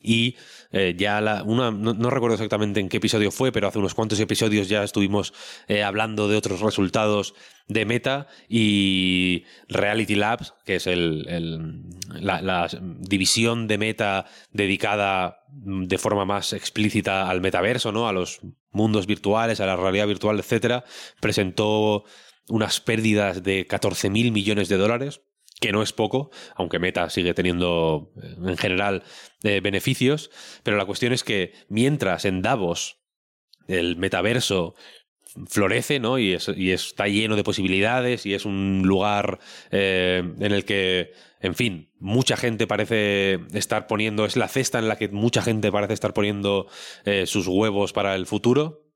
Y 0.00 0.36
eh, 0.72 0.94
ya 0.96 1.20
la, 1.20 1.44
no, 1.44 2.10
recuerdo 2.10 2.34
exactamente 2.34 2.80
en 2.80 2.88
qué 2.88 2.96
episodio 2.96 3.30
fue, 3.30 3.52
pero 3.52 3.68
hace 3.68 3.78
unos 3.78 3.94
cuantos 3.94 4.18
episodios 4.20 4.68
ya 4.68 4.82
estuvimos 4.82 5.34
eh, 5.68 5.82
hablando 5.82 6.28
de 6.28 6.36
otros 6.36 6.60
resultados 6.60 7.34
de 7.68 7.84
Meta 7.84 8.26
y 8.48 9.44
Reality 9.68 10.14
Labs, 10.14 10.54
que 10.64 10.76
es 10.76 10.86
el, 10.86 11.24
la, 12.20 12.68
división 13.00 13.68
de 13.68 13.78
Meta 13.78 14.26
dedicada 14.50 15.44
de 15.50 15.98
forma 15.98 16.24
más 16.24 16.52
explícita 16.54 17.28
al 17.28 17.40
metaverso, 17.40 17.92
¿no? 17.92 18.08
A 18.08 18.12
los 18.12 18.40
mundos 18.70 19.06
virtuales, 19.06 19.60
a 19.60 19.66
la 19.66 19.76
realidad 19.76 20.06
virtual, 20.06 20.38
etcétera, 20.38 20.84
presentó 21.20 22.04
unas 22.48 22.80
pérdidas 22.80 23.42
de 23.42 23.66
14 23.66 24.10
mil 24.10 24.32
millones 24.32 24.68
de 24.68 24.76
dólares, 24.76 25.20
que 25.62 25.72
no 25.72 25.80
es 25.82 25.92
poco, 25.92 26.30
aunque 26.56 26.80
Meta 26.80 27.08
sigue 27.08 27.32
teniendo 27.32 28.12
eh, 28.20 28.34
en 28.44 28.56
general 28.58 29.04
eh, 29.44 29.60
beneficios, 29.60 30.30
pero 30.64 30.76
la 30.76 30.84
cuestión 30.84 31.12
es 31.12 31.22
que 31.24 31.54
mientras 31.68 32.26
en 32.26 32.42
Davos 32.42 32.98
el 33.68 33.96
metaverso 33.96 34.74
florece, 35.46 36.00
¿no? 36.00 36.18
Y, 36.18 36.34
está 36.34 37.06
lleno 37.06 37.36
de 37.36 37.44
posibilidades 37.44 38.26
y 38.26 38.34
es 38.34 38.44
un 38.44 38.82
lugar 38.84 39.38
eh, 39.70 40.22
en 40.40 40.52
el 40.52 40.64
que, 40.64 41.12
en 41.40 41.54
fin, 41.54 41.92
mucha 42.00 42.36
gente 42.36 42.66
parece 42.66 43.38
estar 43.54 43.86
poniendo, 43.86 44.26
es 44.26 44.36
la 44.36 44.48
cesta 44.48 44.80
en 44.80 44.88
la 44.88 44.96
que 44.96 45.08
mucha 45.08 45.40
gente 45.40 45.70
parece 45.70 45.94
estar 45.94 46.12
poniendo 46.12 46.66
sus 47.24 47.46
huevos 47.46 47.92
para 47.92 48.14
el 48.14 48.26
futuro. 48.26 48.90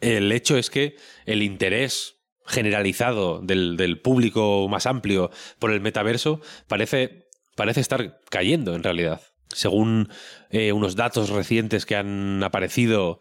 El 0.00 0.32
hecho 0.32 0.58
es 0.58 0.70
que 0.70 0.96
el 1.24 1.42
interés 1.42 2.19
generalizado 2.50 3.40
del, 3.40 4.00
público 4.02 4.68
más 4.68 4.86
amplio 4.86 5.30
por 5.58 5.72
el 5.72 5.80
metaverso 5.80 6.40
parece, 6.68 7.28
parece 7.56 7.80
estar 7.80 8.20
cayendo 8.28 8.74
en 8.74 8.82
realidad. 8.82 9.20
Según 9.48 10.08
eh, 10.50 10.72
unos 10.72 10.94
datos 10.94 11.30
recientes 11.30 11.86
que 11.86 11.96
han 11.96 12.42
aparecido 12.44 13.20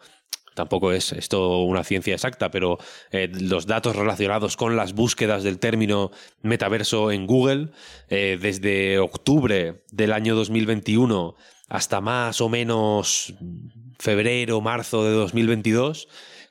tampoco 0.55 0.91
es 0.91 1.13
esto 1.13 1.61
una 1.61 1.85
ciencia 1.85 2.13
exacta, 2.13 2.51
pero 2.51 2.79
eh, 3.11 3.31
los 3.39 3.65
datos 3.65 3.95
relacionados 3.95 4.57
con 4.57 4.75
las 4.75 4.93
búsquedas 4.93 5.43
del 5.43 5.57
término 5.57 6.11
metaverso 6.41 7.11
en 7.11 7.27
Google, 7.27 7.69
eh, 8.09 8.37
desde 8.41 8.99
octubre 8.99 9.85
del 9.91 10.11
año 10.11 10.35
2021 10.35 11.35
hasta 11.69 12.01
más 12.01 12.41
o 12.41 12.49
menos 12.49 13.33
febrero, 13.99 14.59
marzo 14.59 15.05
de 15.05 15.11
2022, 15.11 16.09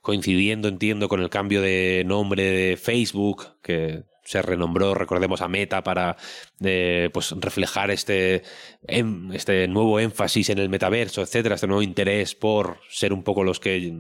coincidiendo, 0.09 0.69
entiendo, 0.69 1.07
con 1.07 1.21
el 1.21 1.29
cambio 1.29 1.61
de 1.61 2.03
nombre 2.07 2.43
de 2.43 2.79
Facebook, 2.79 3.61
que 3.63 4.05
se 4.25 4.41
renombró, 4.41 4.95
recordemos, 4.95 5.43
a 5.43 5.49
Meta 5.49 5.83
para 5.83 6.17
eh, 6.65 7.11
pues 7.13 7.33
reflejar 7.33 7.91
este, 7.91 8.43
em, 8.87 9.31
este 9.33 9.69
nuevo 9.69 10.01
énfasis 10.01 10.49
en 10.49 10.61
el 10.61 10.71
metaverso, 10.71 11.21
etcétera, 11.21 11.57
este 11.57 11.67
nuevo 11.67 11.83
interés 11.83 12.35
por 12.35 12.79
ser 12.89 13.13
un 13.13 13.23
poco 13.23 13.45
los 13.45 13.61
que 13.61 13.93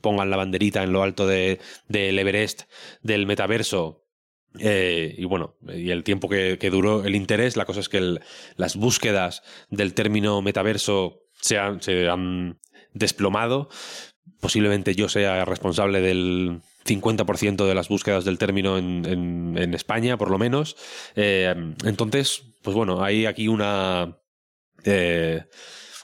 pongan 0.00 0.30
la 0.30 0.36
banderita 0.36 0.84
en 0.84 0.92
lo 0.92 1.02
alto 1.02 1.26
del 1.26 1.58
Everest 1.88 2.62
del 3.02 3.26
metaverso. 3.26 4.06
Eh, 4.60 5.12
y 5.18 5.24
bueno, 5.24 5.56
y 5.66 5.90
el 5.90 6.04
tiempo 6.04 6.28
que, 6.28 6.56
duró 6.70 7.04
el 7.04 7.16
interés, 7.16 7.56
la 7.56 7.64
cosa 7.64 7.80
es 7.80 7.88
que 7.88 8.20
las 8.54 8.76
búsquedas 8.76 9.42
del 9.70 9.92
término 9.92 10.40
metaverso 10.40 11.24
se 11.32 11.58
han, 11.58 11.82
se 11.82 12.08
han 12.08 12.60
desplomado. 12.92 13.68
Posiblemente 14.40 14.94
yo 14.94 15.08
sea 15.08 15.44
responsable 15.44 16.00
del 16.00 16.60
50% 16.84 17.66
de 17.66 17.74
las 17.74 17.88
búsquedas 17.88 18.24
del 18.24 18.38
término 18.38 18.78
en, 18.78 19.74
España, 19.74 20.16
por 20.16 20.30
lo 20.30 20.38
menos. 20.38 20.76
Eh, 21.16 21.54
entonces, 21.84 22.42
pues 22.62 22.74
bueno, 22.74 23.02
hay 23.02 23.26
aquí 23.26 23.48
una... 23.48 24.18
Eh, 24.84 25.44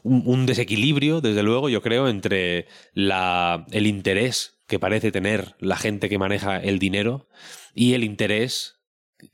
un, 0.02 0.45
desequilibrio, 0.45 1.23
desde 1.23 1.43
luego, 1.43 1.71
yo 1.71 1.81
creo, 1.81 2.09
entre 2.09 2.66
la, 2.93 3.64
el 3.73 3.87
interés 3.87 4.59
que 4.66 4.78
parece 4.78 5.11
tener 5.11 5.54
la 5.61 5.76
gente 5.76 6.11
que 6.11 6.19
maneja 6.19 6.59
el 6.59 6.78
dinero 6.78 7.26
y 7.75 7.95
el 7.95 8.04
interés 8.04 8.81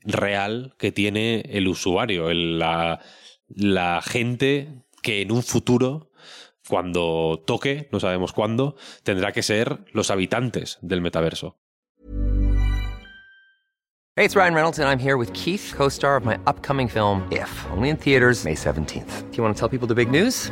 real 0.03 0.73
que 0.77 0.93
tiene 0.93 1.43
el 1.49 1.67
usuario, 1.67 2.33
la, 2.33 3.01
la 3.49 4.01
gente 4.01 4.83
que 5.01 5.21
en 5.21 5.31
un 5.31 5.43
futuro 5.43 6.10
cuando 6.67 7.43
toque, 7.45 7.89
no 7.91 7.99
sabemos 7.99 8.33
cuándo, 8.33 8.75
tendrá 9.03 9.31
que 9.31 9.43
ser 9.43 9.85
los 9.93 10.11
habitantes 10.11 10.77
del 10.81 11.01
metaverso. 11.01 11.57
Hey, 14.17 14.25
it's 14.25 14.35
Ryan 14.35 14.53
Reynolds 14.53 14.77
and 14.77 14.89
I'm 14.89 14.99
here 14.99 15.15
with 15.15 15.31
Keith, 15.33 15.73
co-star 15.75 16.17
of 16.17 16.25
my 16.25 16.37
upcoming 16.45 16.89
film 16.89 17.25
If, 17.31 17.49
only 17.71 17.89
in 17.89 17.97
theaters 17.97 18.43
May 18.43 18.55
17th. 18.55 19.31
Do 19.31 19.37
you 19.37 19.43
want 19.43 19.55
to 19.55 19.59
tell 19.59 19.69
people 19.69 19.87
the 19.87 19.95
big 19.95 20.11
news? 20.11 20.51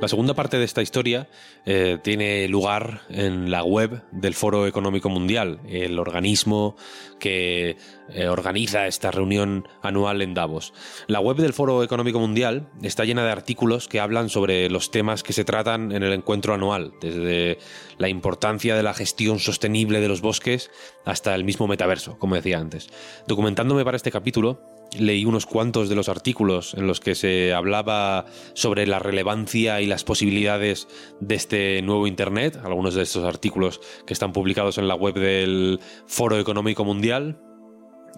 La 0.00 0.08
segunda 0.08 0.34
parte 0.34 0.58
de 0.58 0.64
esta 0.64 0.82
historia 0.82 1.26
eh, 1.64 1.98
tiene 2.02 2.46
lugar 2.48 3.00
en 3.08 3.50
la 3.50 3.64
web 3.64 4.02
del 4.12 4.34
Foro 4.34 4.66
Económico 4.66 5.08
Mundial, 5.08 5.58
el 5.66 5.98
organismo 5.98 6.76
que 7.18 7.78
eh, 8.10 8.28
organiza 8.28 8.86
esta 8.86 9.10
reunión 9.10 9.66
anual 9.82 10.20
en 10.20 10.34
Davos. 10.34 10.74
La 11.06 11.20
web 11.20 11.38
del 11.38 11.54
Foro 11.54 11.82
Económico 11.82 12.20
Mundial 12.20 12.68
está 12.82 13.04
llena 13.06 13.24
de 13.24 13.32
artículos 13.32 13.88
que 13.88 13.98
hablan 13.98 14.28
sobre 14.28 14.68
los 14.68 14.90
temas 14.90 15.22
que 15.22 15.32
se 15.32 15.44
tratan 15.44 15.90
en 15.92 16.02
el 16.02 16.12
encuentro 16.12 16.52
anual, 16.52 16.92
desde 17.00 17.58
la 17.96 18.10
importancia 18.10 18.76
de 18.76 18.82
la 18.82 18.92
gestión 18.92 19.38
sostenible 19.38 20.00
de 20.00 20.08
los 20.08 20.20
bosques 20.20 20.70
hasta 21.06 21.34
el 21.34 21.44
mismo 21.44 21.66
metaverso, 21.68 22.18
como 22.18 22.34
decía 22.34 22.58
antes. 22.58 22.90
Documentándome 23.26 23.82
para 23.82 23.96
este 23.96 24.10
capítulo, 24.10 24.75
leí 24.98 25.24
unos 25.24 25.46
cuantos 25.46 25.88
de 25.88 25.94
los 25.94 26.08
artículos 26.08 26.74
en 26.74 26.86
los 26.86 27.00
que 27.00 27.14
se 27.14 27.52
hablaba 27.52 28.26
sobre 28.54 28.86
la 28.86 28.98
relevancia 28.98 29.80
y 29.80 29.86
las 29.86 30.04
posibilidades 30.04 30.88
de 31.20 31.34
este 31.34 31.82
nuevo 31.82 32.06
Internet, 32.06 32.58
algunos 32.64 32.94
de 32.94 33.02
estos 33.02 33.24
artículos 33.24 33.80
que 34.06 34.12
están 34.12 34.32
publicados 34.32 34.78
en 34.78 34.88
la 34.88 34.94
web 34.94 35.14
del 35.14 35.80
Foro 36.06 36.38
Económico 36.38 36.84
Mundial. 36.84 37.40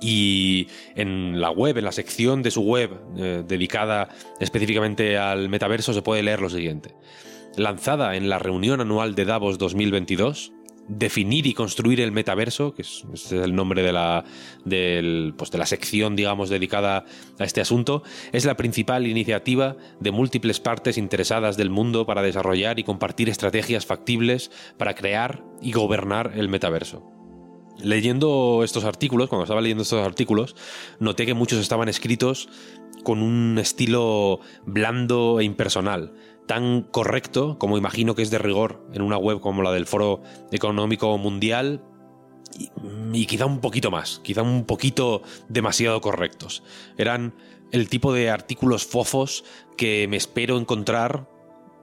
Y 0.00 0.68
en 0.94 1.40
la 1.40 1.50
web, 1.50 1.76
en 1.76 1.84
la 1.84 1.90
sección 1.90 2.42
de 2.42 2.52
su 2.52 2.62
web 2.62 3.00
eh, 3.16 3.42
dedicada 3.44 4.08
específicamente 4.38 5.18
al 5.18 5.48
metaverso, 5.48 5.92
se 5.92 6.02
puede 6.02 6.22
leer 6.22 6.40
lo 6.40 6.50
siguiente. 6.50 6.94
Lanzada 7.56 8.14
en 8.14 8.28
la 8.28 8.38
reunión 8.38 8.80
anual 8.80 9.16
de 9.16 9.24
Davos 9.24 9.58
2022, 9.58 10.52
definir 10.88 11.46
y 11.46 11.54
construir 11.54 12.00
el 12.00 12.12
metaverso, 12.12 12.74
que 12.74 12.82
es, 12.82 13.04
el 13.30 13.54
nombre 13.54 13.82
de 13.82 13.92
la, 13.92 14.24
pues 15.36 15.50
de 15.50 15.58
la 15.58 15.66
sección, 15.66 16.16
digamos, 16.16 16.48
dedicada 16.48 17.04
a 17.38 17.44
este 17.44 17.60
asunto, 17.60 18.02
es 18.32 18.44
la 18.44 18.56
principal 18.56 19.06
iniciativa 19.06 19.76
de 20.00 20.10
múltiples 20.10 20.60
partes 20.60 20.98
interesadas 20.98 21.56
del 21.56 21.70
mundo 21.70 22.06
para 22.06 22.22
desarrollar 22.22 22.78
y 22.78 22.84
compartir 22.84 23.28
estrategias 23.28 23.86
factibles 23.86 24.50
para 24.76 24.94
crear 24.94 25.44
y 25.60 25.72
gobernar 25.72 26.32
el 26.34 26.48
metaverso. 26.48 27.04
Leyendo 27.80 28.62
estos 28.64 28.84
artículos, 28.84 29.28
cuando 29.28 29.44
estaba 29.44 29.60
leyendo 29.60 29.82
estos 29.82 30.04
artículos, 30.04 30.56
noté 30.98 31.26
que 31.26 31.34
muchos 31.34 31.60
estaban 31.60 31.88
escritos 31.88 32.48
con 33.04 33.22
un 33.22 33.56
estilo 33.58 34.40
blando 34.66 35.38
e 35.38 35.44
impersonal, 35.44 36.12
tan 36.48 36.82
correcto 36.82 37.58
como 37.58 37.78
imagino 37.78 38.16
que 38.16 38.22
es 38.22 38.30
de 38.30 38.38
rigor 38.38 38.84
en 38.92 39.02
una 39.02 39.18
web 39.18 39.38
como 39.38 39.62
la 39.62 39.70
del 39.70 39.86
Foro 39.86 40.22
Económico 40.50 41.16
Mundial 41.18 41.84
y, 43.12 43.26
quizá 43.26 43.46
un 43.46 43.60
poquito 43.60 43.90
más, 43.92 44.20
quizá 44.24 44.42
un 44.42 44.64
poquito 44.64 45.22
demasiado 45.48 46.00
correctos. 46.00 46.64
Eran 46.96 47.34
el 47.70 47.88
tipo 47.88 48.12
de 48.12 48.30
artículos 48.30 48.86
fofos 48.86 49.44
que 49.76 50.08
me 50.08 50.16
espero 50.16 50.58
encontrar 50.58 51.28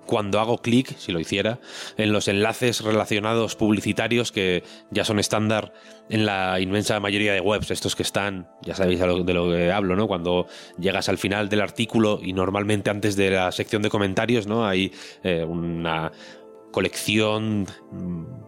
cuando 0.05 0.39
hago 0.39 0.59
clic, 0.59 0.97
si 0.97 1.11
lo 1.11 1.19
hiciera, 1.19 1.59
en 1.97 2.11
los 2.11 2.27
enlaces 2.27 2.81
relacionados 2.81 3.55
publicitarios 3.55 4.31
que 4.31 4.63
ya 4.91 5.05
son 5.05 5.19
estándar 5.19 5.73
en 6.09 6.25
la 6.25 6.59
inmensa 6.59 6.99
mayoría 6.99 7.33
de 7.33 7.41
webs, 7.41 7.71
estos 7.71 7.95
que 7.95 8.03
están, 8.03 8.47
ya 8.61 8.75
sabéis 8.75 8.99
de 8.99 9.33
lo 9.33 9.51
que 9.51 9.71
hablo, 9.71 9.95
¿no? 9.95 10.07
Cuando 10.07 10.47
llegas 10.77 11.09
al 11.09 11.17
final 11.17 11.49
del 11.49 11.61
artículo 11.61 12.19
y 12.21 12.33
normalmente 12.33 12.89
antes 12.89 13.15
de 13.15 13.31
la 13.31 13.51
sección 13.51 13.81
de 13.81 13.89
comentarios, 13.89 14.47
¿no? 14.47 14.67
Hay 14.67 14.91
eh, 15.23 15.43
una 15.43 16.11
colección 16.71 17.67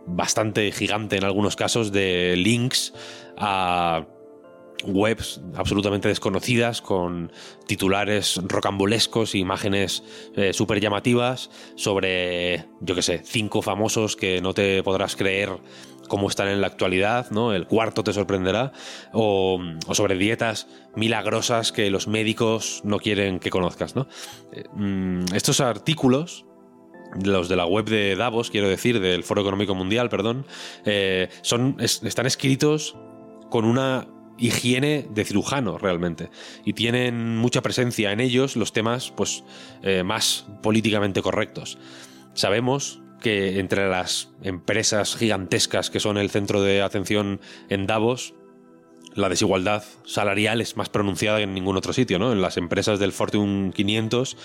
bastante 0.05 0.71
gigante 0.71 1.15
en 1.15 1.23
algunos 1.23 1.55
casos 1.55 1.91
de 1.91 2.35
links 2.35 2.93
a 3.37 4.05
webs 4.85 5.41
absolutamente 5.55 6.07
desconocidas 6.07 6.81
con 6.81 7.31
titulares 7.65 8.39
rocambolescos 8.43 9.33
e 9.35 9.39
imágenes 9.39 10.03
eh, 10.35 10.53
súper 10.53 10.79
llamativas 10.79 11.49
sobre, 11.75 12.65
yo 12.81 12.95
que 12.95 13.01
sé, 13.01 13.21
cinco 13.23 13.61
famosos 13.61 14.15
que 14.15 14.41
no 14.41 14.53
te 14.53 14.83
podrás 14.83 15.15
creer 15.15 15.49
cómo 16.07 16.29
están 16.29 16.47
en 16.47 16.61
la 16.61 16.67
actualidad, 16.67 17.29
¿no? 17.31 17.53
El 17.53 17.67
cuarto 17.67 18.03
te 18.03 18.13
sorprenderá. 18.13 18.71
O, 19.11 19.59
o, 19.87 19.95
sobre 19.95 20.15
dietas 20.15 20.67
milagrosas 20.95 21.71
que 21.71 21.89
los 21.89 22.07
médicos 22.07 22.81
no 22.85 22.99
quieren 22.99 23.39
que 23.39 23.49
conozcas, 23.49 23.95
¿no? 23.95 24.07
Eh, 24.53 24.63
mm, 24.73 25.35
estos 25.35 25.59
artículos 25.59 26.45
los 27.23 27.47
de 27.49 27.55
la 27.55 27.65
web 27.65 27.85
de 27.85 28.15
Davos, 28.15 28.51
quiero 28.51 28.67
decir, 28.67 28.99
del 28.99 29.23
Foro 29.23 29.41
Económico 29.41 29.73
Mundial, 29.73 30.09
perdón, 30.09 30.45
eh, 30.85 31.29
son, 31.41 31.77
es, 31.79 32.03
están 32.03 32.25
escritos 32.25 32.97
con 33.49 33.65
una 33.65 34.07
higiene 34.37 35.07
de 35.09 35.25
cirujano 35.25 35.77
realmente 35.77 36.29
y 36.65 36.73
tienen 36.73 37.37
mucha 37.37 37.61
presencia 37.61 38.11
en 38.11 38.19
ellos 38.19 38.55
los 38.55 38.73
temas 38.73 39.11
pues 39.11 39.43
eh, 39.83 40.03
más 40.03 40.45
políticamente 40.61 41.21
correctos 41.21 41.77
sabemos 42.33 43.01
que 43.21 43.59
entre 43.59 43.89
las 43.89 44.29
empresas 44.43 45.15
gigantescas 45.15 45.89
que 45.89 45.99
son 45.99 46.17
el 46.17 46.29
centro 46.29 46.61
de 46.61 46.81
atención 46.81 47.39
en 47.69 47.87
Davos 47.87 48.33
la 49.15 49.29
desigualdad 49.29 49.83
salarial 50.05 50.61
es 50.61 50.77
más 50.77 50.89
pronunciada 50.89 51.37
que 51.37 51.43
en 51.43 51.53
ningún 51.53 51.77
otro 51.77 51.93
sitio 51.93 52.19
¿no? 52.19 52.31
en 52.31 52.41
las 52.41 52.57
empresas 52.57 52.99
del 52.99 53.11
Fortune 53.11 53.71
500 53.71 54.37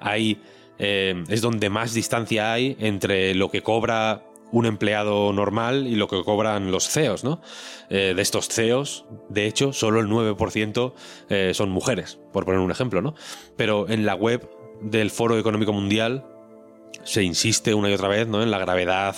hay 0.00 0.40
eh, 0.78 1.24
es 1.28 1.42
donde 1.42 1.68
más 1.68 1.94
distancia 1.94 2.52
hay 2.52 2.76
entre 2.80 3.34
lo 3.34 3.50
que 3.50 3.62
cobra 3.62 4.24
un 4.52 4.66
empleado 4.66 5.32
normal 5.32 5.86
y 5.86 5.96
lo 5.96 6.06
que 6.06 6.22
cobran 6.22 6.70
los 6.70 6.88
CEOs, 6.88 7.24
¿no? 7.24 7.40
Eh, 7.88 8.12
de 8.14 8.22
estos 8.22 8.48
CEOs, 8.48 9.06
de 9.28 9.46
hecho, 9.46 9.72
solo 9.72 9.98
el 10.00 10.06
9% 10.06 10.92
eh, 11.30 11.52
son 11.54 11.70
mujeres, 11.70 12.20
por 12.32 12.44
poner 12.44 12.60
un 12.60 12.70
ejemplo, 12.70 13.02
¿no? 13.02 13.14
Pero 13.56 13.88
en 13.88 14.06
la 14.06 14.14
web 14.14 14.48
del 14.82 15.10
Foro 15.10 15.38
Económico 15.38 15.72
Mundial 15.72 16.26
se 17.02 17.22
insiste 17.22 17.74
una 17.74 17.90
y 17.90 17.94
otra 17.94 18.08
vez, 18.08 18.28
¿no? 18.28 18.42
En 18.42 18.50
la 18.50 18.58
gravedad 18.58 19.16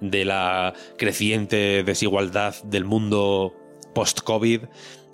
de 0.00 0.24
la 0.24 0.74
creciente 0.96 1.82
desigualdad 1.82 2.54
del 2.62 2.84
mundo 2.84 3.54
post-COVID, 3.94 4.62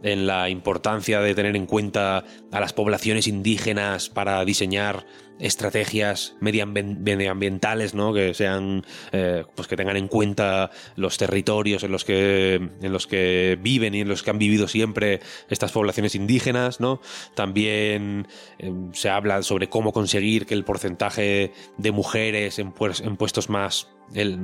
en 0.02 0.26
la 0.26 0.50
importancia 0.50 1.20
de 1.20 1.34
tener 1.34 1.56
en 1.56 1.64
cuenta 1.64 2.24
a 2.52 2.60
las 2.60 2.74
poblaciones 2.74 3.26
indígenas 3.26 4.10
para 4.10 4.44
diseñar 4.44 5.06
estrategias 5.38 6.36
medioambientales, 6.40 7.94
¿no? 7.94 8.12
Que 8.12 8.34
sean, 8.34 8.84
eh, 9.12 9.44
pues 9.54 9.68
que 9.68 9.76
tengan 9.76 9.96
en 9.96 10.08
cuenta 10.08 10.70
los 10.96 11.18
territorios 11.18 11.82
en 11.82 11.92
los 11.92 12.04
que 12.04 12.54
en 12.54 12.92
los 12.92 13.06
que 13.06 13.58
viven 13.60 13.94
y 13.94 14.00
en 14.00 14.08
los 14.08 14.22
que 14.22 14.30
han 14.30 14.38
vivido 14.38 14.68
siempre 14.68 15.20
estas 15.48 15.72
poblaciones 15.72 16.14
indígenas, 16.14 16.80
¿no? 16.80 17.00
También 17.34 18.28
eh, 18.58 18.72
se 18.92 19.10
habla 19.10 19.42
sobre 19.42 19.68
cómo 19.68 19.92
conseguir 19.92 20.46
que 20.46 20.54
el 20.54 20.64
porcentaje 20.64 21.52
de 21.78 21.92
mujeres 21.92 22.58
en, 22.58 22.72
puestos 22.72 23.48
más 23.48 23.88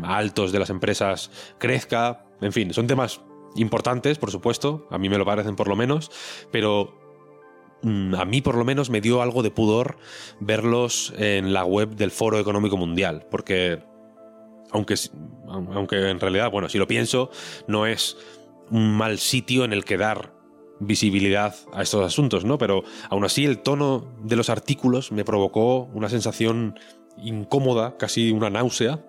altos 0.03 0.53
de 0.53 0.59
las 0.59 0.70
empresas 0.70 1.31
crezca. 1.59 2.24
En 2.40 2.53
fin, 2.53 2.72
son 2.72 2.87
temas 2.87 3.20
importantes, 3.57 4.18
por 4.18 4.31
supuesto, 4.31 4.87
a 4.90 4.98
mí 4.98 5.09
me 5.09 5.18
lo 5.18 5.24
parecen 5.24 5.57
por 5.57 5.68
lo 5.68 5.76
menos, 5.76 6.11
pero 6.50 6.99
a 7.82 8.24
mí 8.24 8.40
por 8.40 8.56
lo 8.56 8.64
menos 8.64 8.90
me 8.90 9.00
dio 9.00 9.22
algo 9.22 9.42
de 9.42 9.50
pudor 9.50 9.96
verlos 10.40 11.12
en 11.16 11.52
la 11.52 11.64
web 11.64 11.96
del 11.96 12.10
Foro 12.10 12.38
Económico 12.38 12.76
Mundial, 12.76 13.26
porque 13.30 13.82
aunque, 14.70 14.94
aunque 15.48 16.10
en 16.10 16.20
realidad, 16.20 16.50
bueno, 16.50 16.68
si 16.68 16.78
lo 16.78 16.86
pienso, 16.86 17.30
no 17.66 17.86
es 17.86 18.16
un 18.70 18.92
mal 18.92 19.18
sitio 19.18 19.64
en 19.64 19.72
el 19.72 19.84
que 19.84 19.96
dar 19.96 20.32
visibilidad 20.78 21.54
a 21.72 21.82
estos 21.82 22.04
asuntos, 22.04 22.44
¿no? 22.44 22.56
Pero 22.58 22.84
aún 23.10 23.24
así 23.24 23.44
el 23.44 23.58
tono 23.58 24.06
de 24.22 24.36
los 24.36 24.48
artículos 24.48 25.12
me 25.12 25.24
provocó 25.24 25.84
una 25.92 26.08
sensación 26.08 26.78
incómoda, 27.18 27.96
casi 27.96 28.30
una 28.30 28.50
náusea, 28.50 29.04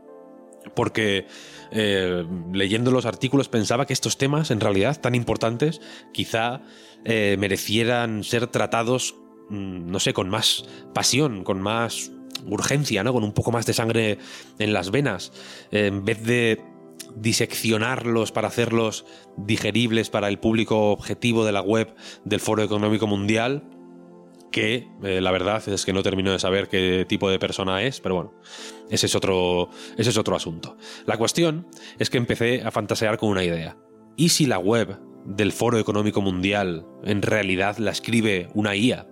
porque 0.74 1.28
eh, 1.72 2.26
leyendo 2.54 2.92
los 2.92 3.06
artículos 3.06 3.50
pensaba 3.50 3.86
que 3.86 3.94
estos 3.94 4.18
temas, 4.18 4.52
en 4.52 4.60
realidad 4.60 5.00
tan 5.00 5.16
importantes, 5.16 5.82
quizá 6.14 6.62
eh, 7.06 7.36
merecieran 7.40 8.24
ser 8.24 8.48
tratados, 8.48 9.16
mm, 9.50 9.90
no 9.90 10.00
sé, 10.00 10.14
con 10.14 10.30
más 10.30 10.66
pasión, 10.94 11.44
con 11.44 11.62
más 11.62 12.12
urgencia, 12.46 13.04
¿no? 13.04 13.14
Con 13.14 13.24
un 13.24 13.34
poco 13.34 13.52
más 13.52 13.66
de 13.66 13.74
sangre 13.74 14.18
en 14.60 14.74
las 14.74 14.92
venas, 14.92 15.32
en 15.72 16.06
vez 16.06 16.24
de 16.24 16.62
diseccionarlos 17.16 18.32
para 18.32 18.48
hacerlos 18.48 19.06
digeribles 19.38 20.10
para 20.10 20.28
el 20.28 20.40
público 20.40 20.92
objetivo 20.92 21.46
de 21.46 21.52
la 21.52 21.62
web 21.62 21.94
del 22.24 22.40
Foro 22.40 22.64
Económico 22.64 23.08
Mundial, 23.08 23.64
que 24.52 24.88
eh, 25.04 25.22
la 25.22 25.32
verdad 25.32 25.68
es 25.68 25.86
que 25.86 25.94
no 25.94 26.04
termino 26.04 26.32
de 26.32 26.40
saber 26.40 26.68
qué 26.68 27.06
tipo 27.08 27.30
de 27.30 27.40
persona 27.40 27.82
es, 27.84 28.02
pero 28.02 28.16
bueno, 28.16 28.34
ese 28.90 29.06
es, 29.06 29.16
otro, 29.16 29.70
ese 29.98 30.10
es 30.10 30.18
otro 30.18 30.36
asunto. 30.36 30.78
La 31.06 31.18
cuestión 31.18 31.68
es 31.98 32.10
que 32.10 32.18
empecé 32.18 32.62
a 32.64 32.72
fantasear 32.72 33.18
con 33.18 33.30
una 33.30 33.44
idea. 33.44 33.78
¿Y 34.18 34.30
si 34.30 34.46
la 34.46 34.60
web 34.60 35.00
del 35.26 35.52
Foro 35.52 35.80
Económico 35.80 36.22
Mundial 36.22 36.86
en 37.04 37.22
realidad 37.22 37.78
la 37.78 37.92
escribe 37.92 38.50
una 38.54 38.76
IA? 38.76 39.08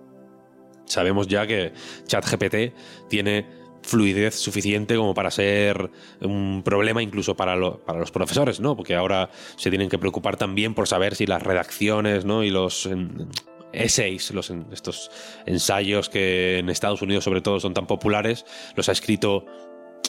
Sabemos 0.84 1.26
ya 1.26 1.46
que 1.46 1.72
ChatGPT 2.06 2.74
tiene 3.08 3.46
fluidez 3.82 4.34
suficiente 4.34 4.96
como 4.96 5.14
para 5.14 5.30
ser 5.30 5.90
un 6.20 6.62
problema 6.62 7.02
incluso 7.02 7.34
para, 7.34 7.56
para, 7.78 7.98
los 7.98 8.10
profesores, 8.10 8.60
¿no? 8.60 8.76
Porque 8.76 8.94
ahora 8.94 9.30
se 9.56 9.70
tienen 9.70 9.88
que 9.88 9.98
preocupar 9.98 10.36
también 10.36 10.74
por 10.74 10.86
saber 10.86 11.14
si 11.14 11.26
las 11.26 11.42
redacciones, 11.42 12.26
¿no? 12.26 12.44
Y 12.44 12.50
los 12.50 12.86
essays, 13.72 14.30
los, 14.32 14.52
estos 14.72 15.10
ensayos 15.46 16.08
que 16.08 16.58
en 16.58 16.70
Estados 16.70 17.02
Unidos 17.02 17.24
sobre 17.24 17.40
todo 17.40 17.60
son 17.60 17.74
tan 17.74 17.86
populares, 17.86 18.44
los 18.76 18.88
ha 18.88 18.92
escrito 18.92 19.44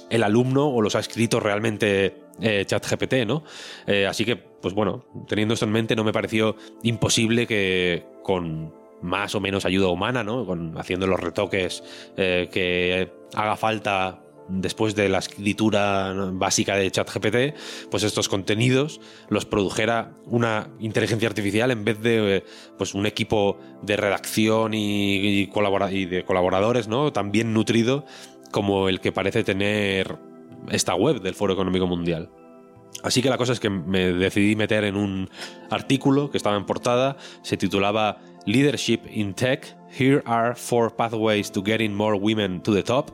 el 0.10 0.24
alumno 0.24 0.67
o 0.67 0.82
los 0.82 0.95
ha 0.95 1.00
escrito 1.00 1.39
realmente 1.39 2.24
eh, 2.41 2.65
ChatGPT, 2.65 3.26
¿no? 3.26 3.43
Eh, 3.88 4.06
así 4.06 4.26
que, 4.26 4.36
pues 4.36 4.74
bueno, 4.74 5.06
teniendo 5.28 5.54
esto 5.54 5.65
en 5.65 5.71
mente, 5.71 5.95
no 5.95 6.04
me 6.04 6.12
pareció 6.12 6.56
imposible 6.84 7.47
que 7.47 8.06
con 8.24 8.74
más 9.02 9.34
o 9.36 9.39
menos 9.39 9.65
ayuda 9.65 9.88
humana, 9.88 10.24
¿no? 10.24 10.45
Con, 10.45 10.78
haciendo 10.78 11.08
los 11.08 11.19
retoques 11.19 11.84
eh, 12.17 12.50
que 12.52 13.12
haga 13.34 13.56
falta 13.56 14.21
después 14.51 14.95
de 14.95 15.09
la 15.09 15.19
escritura 15.19 16.13
básica 16.33 16.75
de 16.75 16.91
ChatGPT, 16.91 17.89
pues 17.89 18.03
estos 18.03 18.29
contenidos 18.29 18.99
los 19.29 19.45
produjera 19.45 20.13
una 20.25 20.69
inteligencia 20.79 21.27
artificial 21.27 21.71
en 21.71 21.83
vez 21.83 22.01
de 22.01 22.37
eh, 22.37 22.43
pues 22.77 22.93
un 22.93 23.05
equipo 23.05 23.57
de 23.81 23.97
redacción 23.97 24.73
y, 24.73 25.43
y 25.43 26.05
de 26.05 26.25
colaboradores, 26.25 26.87
¿no? 26.87 27.11
Tan 27.13 27.31
bien 27.31 27.53
nutrido 27.53 28.05
como 28.51 28.89
el 28.89 28.99
que 28.99 29.11
parece 29.11 29.43
tener 29.43 30.17
esta 30.69 30.95
web 30.95 31.21
del 31.21 31.33
Foro 31.33 31.53
Económico 31.53 31.87
Mundial. 31.87 32.29
Así 33.03 33.21
que 33.21 33.29
la 33.29 33.37
cosa 33.37 33.53
es 33.53 33.59
que 33.59 33.69
me 33.69 34.11
decidí 34.13 34.55
meter 34.55 34.83
en 34.83 34.95
un 34.95 35.29
artículo 35.69 36.29
que 36.29 36.37
estaba 36.37 36.57
en 36.57 36.65
portada, 36.65 37.17
se 37.41 37.57
titulaba 37.57 38.19
Leadership 38.45 38.99
in 39.09 39.33
Tech, 39.33 39.75
Here 39.91 40.23
are 40.25 40.55
four 40.55 40.89
pathways 40.89 41.51
to 41.51 41.61
getting 41.61 41.93
more 41.93 42.15
women 42.15 42.61
to 42.61 42.71
the 42.71 42.81
top. 42.81 43.11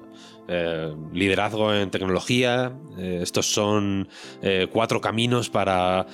Eh, 0.48 0.96
liderazgo 1.12 1.74
en 1.74 1.92
tecnología. 1.92 2.74
Eh, 2.98 3.20
estos 3.22 3.52
son 3.52 4.08
eh, 4.42 4.68
cuatro 4.72 5.02
caminos 5.02 5.50
para 5.50 6.06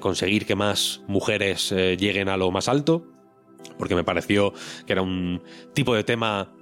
conseguir 0.00 0.46
que 0.46 0.54
más 0.54 1.02
mujeres 1.08 1.70
lleguen 1.70 2.28
a 2.28 2.36
lo 2.36 2.50
más 2.50 2.68
alto, 2.68 3.04
porque 3.78 3.94
me 3.94 4.04
pareció 4.04 4.52
que 4.86 4.92
era 4.92 5.02
un 5.02 5.42
tipo 5.74 5.94
de 5.94 6.04
tema 6.04 6.52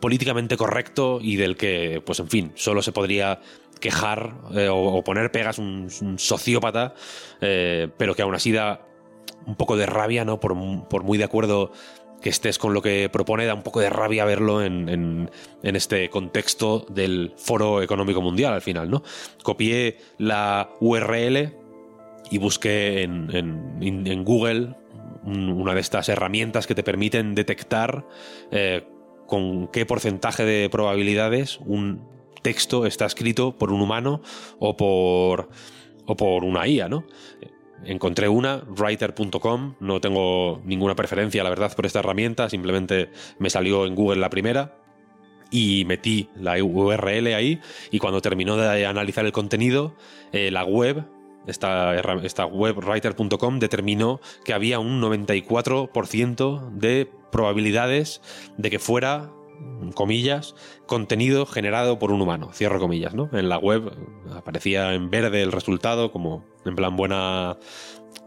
políticamente 0.00 0.56
correcto 0.56 1.18
y 1.20 1.36
del 1.36 1.56
que, 1.56 2.02
pues 2.04 2.20
en 2.20 2.28
fin, 2.28 2.52
solo 2.54 2.82
se 2.82 2.92
podría 2.92 3.40
quejar 3.80 4.34
o, 4.70 5.02
poner 5.04 5.30
pegas 5.32 5.58
un, 5.58 5.88
un 6.00 6.18
sociópata, 6.18 6.94
pero 7.40 8.14
que 8.14 8.22
aún 8.22 8.34
así 8.34 8.52
da 8.52 8.86
un 9.46 9.56
poco 9.56 9.76
de 9.76 9.86
rabia, 9.86 10.24
¿no? 10.24 10.40
Por, 10.40 10.54
por 10.88 11.02
muy 11.02 11.18
de 11.18 11.24
acuerdo 11.24 11.72
que 12.22 12.30
estés 12.30 12.58
con 12.58 12.72
lo 12.72 12.80
que 12.80 13.08
propone, 13.10 13.44
da 13.44 13.54
un 13.54 13.62
poco 13.62 13.80
de 13.80 13.90
rabia 13.90 14.24
verlo 14.24 14.62
en, 14.62 15.30
este 15.62 16.08
contexto 16.08 16.86
del 16.88 17.34
Foro 17.36 17.82
Económico 17.82 18.22
Mundial 18.22 18.54
al 18.54 18.62
final, 18.62 18.90
¿no? 18.90 19.02
Copié 19.42 19.98
la 20.18 20.70
URL 20.80 21.52
y 22.30 22.38
busqué 22.38 23.02
en, 23.02 24.24
Google 24.24 24.74
una 25.24 25.74
de 25.74 25.80
estas 25.80 26.08
herramientas 26.08 26.66
que 26.66 26.74
te 26.74 26.82
permiten 26.82 27.34
detectar 27.34 28.06
eh, 28.50 28.84
con 29.26 29.68
qué 29.68 29.86
porcentaje 29.86 30.44
de 30.44 30.68
probabilidades 30.68 31.60
un 31.64 32.08
texto 32.42 32.86
está 32.86 33.06
escrito 33.06 33.56
por 33.56 33.72
un 33.72 33.80
humano 33.80 34.20
o 34.58 34.76
por, 34.76 35.48
o 36.06 36.16
por 36.16 36.44
una 36.44 36.66
IA, 36.66 36.88
¿no? 36.88 37.04
Encontré 37.84 38.28
una, 38.28 38.62
writer.com, 38.66 39.74
no 39.80 40.00
tengo 40.00 40.60
ninguna 40.64 40.94
preferencia, 40.94 41.42
la 41.42 41.50
verdad, 41.50 41.74
por 41.74 41.86
esta 41.86 42.00
herramienta, 42.00 42.48
simplemente 42.48 43.10
me 43.38 43.50
salió 43.50 43.86
en 43.86 43.94
Google 43.94 44.20
la 44.20 44.30
primera 44.30 44.76
y 45.50 45.84
metí 45.84 46.28
la 46.34 46.62
URL 46.62 47.34
ahí. 47.34 47.60
Y 47.90 47.98
cuando 47.98 48.20
terminó 48.20 48.56
de 48.56 48.86
analizar 48.86 49.24
el 49.24 49.32
contenido, 49.32 49.94
eh, 50.32 50.50
la 50.50 50.64
web, 50.64 51.04
esta, 51.46 51.94
esta 52.24 52.46
web 52.46 52.78
writer.com 52.78 53.58
determinó 53.58 54.20
que 54.44 54.54
había 54.54 54.78
un 54.78 55.00
94% 55.00 56.70
de 56.70 57.10
probabilidades 57.30 58.22
de 58.56 58.70
que 58.70 58.78
fuera 58.78 59.30
comillas, 59.94 60.54
contenido 60.86 61.46
generado 61.46 61.98
por 61.98 62.12
un 62.12 62.20
humano, 62.20 62.50
cierro 62.52 62.80
comillas, 62.80 63.14
¿no? 63.14 63.28
En 63.32 63.48
la 63.48 63.58
web 63.58 63.92
aparecía 64.34 64.94
en 64.94 65.10
verde 65.10 65.42
el 65.42 65.52
resultado 65.52 66.12
como 66.12 66.44
en 66.64 66.76
plan 66.76 66.96
buena, 66.96 67.58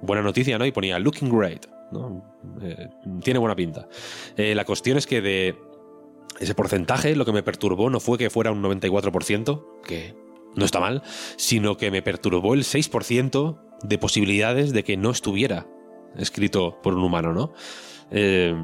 buena 0.02 0.22
noticia, 0.22 0.58
¿no? 0.58 0.66
Y 0.66 0.72
ponía 0.72 1.00
looking 1.00 1.30
great, 1.30 1.66
¿no? 1.92 2.24
Eh, 2.62 2.90
tiene 3.24 3.40
buena 3.40 3.56
pinta. 3.56 3.88
Eh, 4.38 4.56
la 4.56 4.66
cuestión 4.66 4.98
es 4.98 5.08
que 5.08 5.22
de 5.22 5.56
ese 6.40 6.56
porcentaje 6.56 7.16
lo 7.16 7.26
que 7.26 7.32
me 7.32 7.44
perturbó 7.44 7.90
no 7.90 8.00
fue 8.00 8.18
que 8.18 8.30
fuera 8.30 8.52
un 8.52 8.62
94%, 8.62 9.82
que 9.84 10.16
no 10.56 10.66
está 10.66 10.80
mal, 10.80 11.04
sino 11.38 11.78
que 11.78 11.92
me 11.92 12.02
perturbó 12.02 12.54
el 12.54 12.64
6% 12.64 13.60
de 13.84 13.98
posibilidades 13.98 14.74
de 14.74 14.84
que 14.84 14.98
no 14.98 15.12
estuviera 15.12 15.68
escrito 16.18 16.80
por 16.82 16.94
un 16.94 17.04
humano, 17.04 17.34
¿no? 17.34 17.54
Eh, 18.12 18.56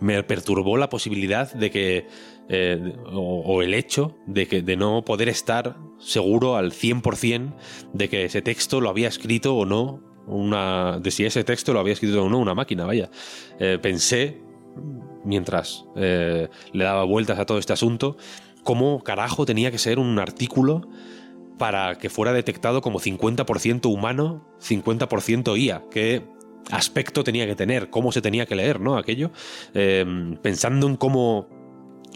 me 0.00 0.22
perturbó 0.22 0.76
la 0.76 0.88
posibilidad 0.88 1.52
de 1.52 1.70
que, 1.70 2.06
eh, 2.48 2.94
o, 3.12 3.62
el 3.62 3.74
hecho 3.74 4.16
de, 4.26 4.46
que, 4.46 4.62
de 4.62 4.76
no 4.76 5.04
poder 5.04 5.28
estar 5.28 5.76
seguro 5.98 6.56
al 6.56 6.72
100% 6.72 7.54
de 7.92 8.08
que 8.08 8.24
ese 8.24 8.42
texto 8.42 8.80
lo 8.80 8.90
había 8.90 9.08
escrito 9.08 9.56
o 9.56 9.64
no, 9.64 10.02
una, 10.26 10.98
de 11.00 11.10
si 11.10 11.24
ese 11.24 11.44
texto 11.44 11.72
lo 11.72 11.80
había 11.80 11.92
escrito 11.92 12.24
o 12.24 12.28
no 12.28 12.38
una 12.38 12.54
máquina, 12.54 12.84
vaya. 12.86 13.10
Eh, 13.58 13.78
pensé, 13.80 14.42
mientras 15.24 15.84
eh, 15.96 16.48
le 16.72 16.84
daba 16.84 17.04
vueltas 17.04 17.38
a 17.38 17.46
todo 17.46 17.58
este 17.58 17.72
asunto, 17.72 18.16
cómo 18.62 19.02
carajo 19.02 19.46
tenía 19.46 19.70
que 19.70 19.78
ser 19.78 19.98
un 19.98 20.18
artículo 20.18 20.88
para 21.58 21.96
que 21.98 22.10
fuera 22.10 22.32
detectado 22.32 22.80
como 22.80 22.98
50% 22.98 23.86
humano, 23.86 24.44
50% 24.60 25.56
IA, 25.58 25.84
que 25.90 26.24
aspecto 26.70 27.24
tenía 27.24 27.46
que 27.46 27.54
tener, 27.54 27.90
cómo 27.90 28.12
se 28.12 28.22
tenía 28.22 28.46
que 28.46 28.54
leer, 28.54 28.80
¿no? 28.80 28.96
Aquello. 28.96 29.30
Em, 29.74 30.36
pensando 30.36 30.86
en 30.86 30.96
cómo 30.96 31.48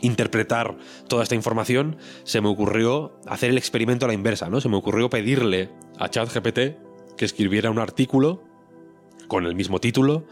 interpretar 0.01 0.77
toda 1.09 1.23
esta 1.23 1.35
información, 1.35 1.97
se 2.25 2.41
me 2.41 2.49
ocurrió 2.49 3.19
hacer 3.27 3.51
el 3.51 3.59
experimento 3.59 4.05
a 4.05 4.09
la 4.09 4.15
inversa, 4.15 4.49
¿no? 4.49 4.61
Se 4.61 4.69
me 4.69 4.77
ocurrió 4.77 5.11
pedirle 5.11 5.71
a 5.99 6.09
ChatGPT 6.09 6.59
que 7.17 7.25
escribiera 7.25 7.71
un 7.71 7.79
artículo 7.79 8.45
con 9.27 9.45
el 9.45 9.55
mismo 9.55 9.81
título 9.81 10.27